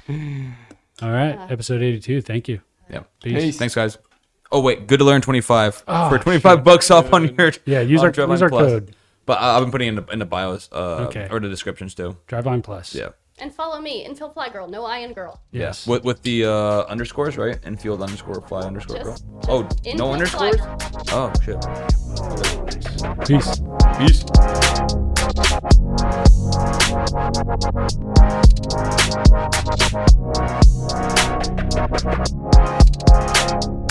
[1.01, 2.21] All right, episode 82.
[2.21, 2.61] Thank you.
[2.89, 3.03] Yeah.
[3.21, 3.57] Peace.
[3.59, 3.99] Thanks, guys.
[4.51, 7.35] Oh wait, good to learn twenty five oh, ah, for twenty five bucks off on
[7.35, 7.81] your yeah.
[7.81, 8.71] Use our use our Plus.
[8.71, 8.95] code.
[9.25, 11.27] But I, have been putting in the in the bios uh, okay.
[11.31, 12.17] or the descriptions too.
[12.27, 12.93] Driveline Plus.
[12.93, 13.09] Yeah.
[13.39, 14.67] And follow me, Infield Fly Girl.
[14.67, 15.41] No I in girl.
[15.51, 15.87] Yes.
[15.87, 17.57] With with the uh, underscores right?
[17.65, 19.39] Infield underscore fly underscore just, girl.
[19.41, 20.57] Just oh, no underscores.
[20.57, 20.77] Fly.
[21.11, 21.59] Oh shit.
[23.25, 23.61] Peace.
[23.97, 24.25] Peace.
[33.57, 33.90] Peace.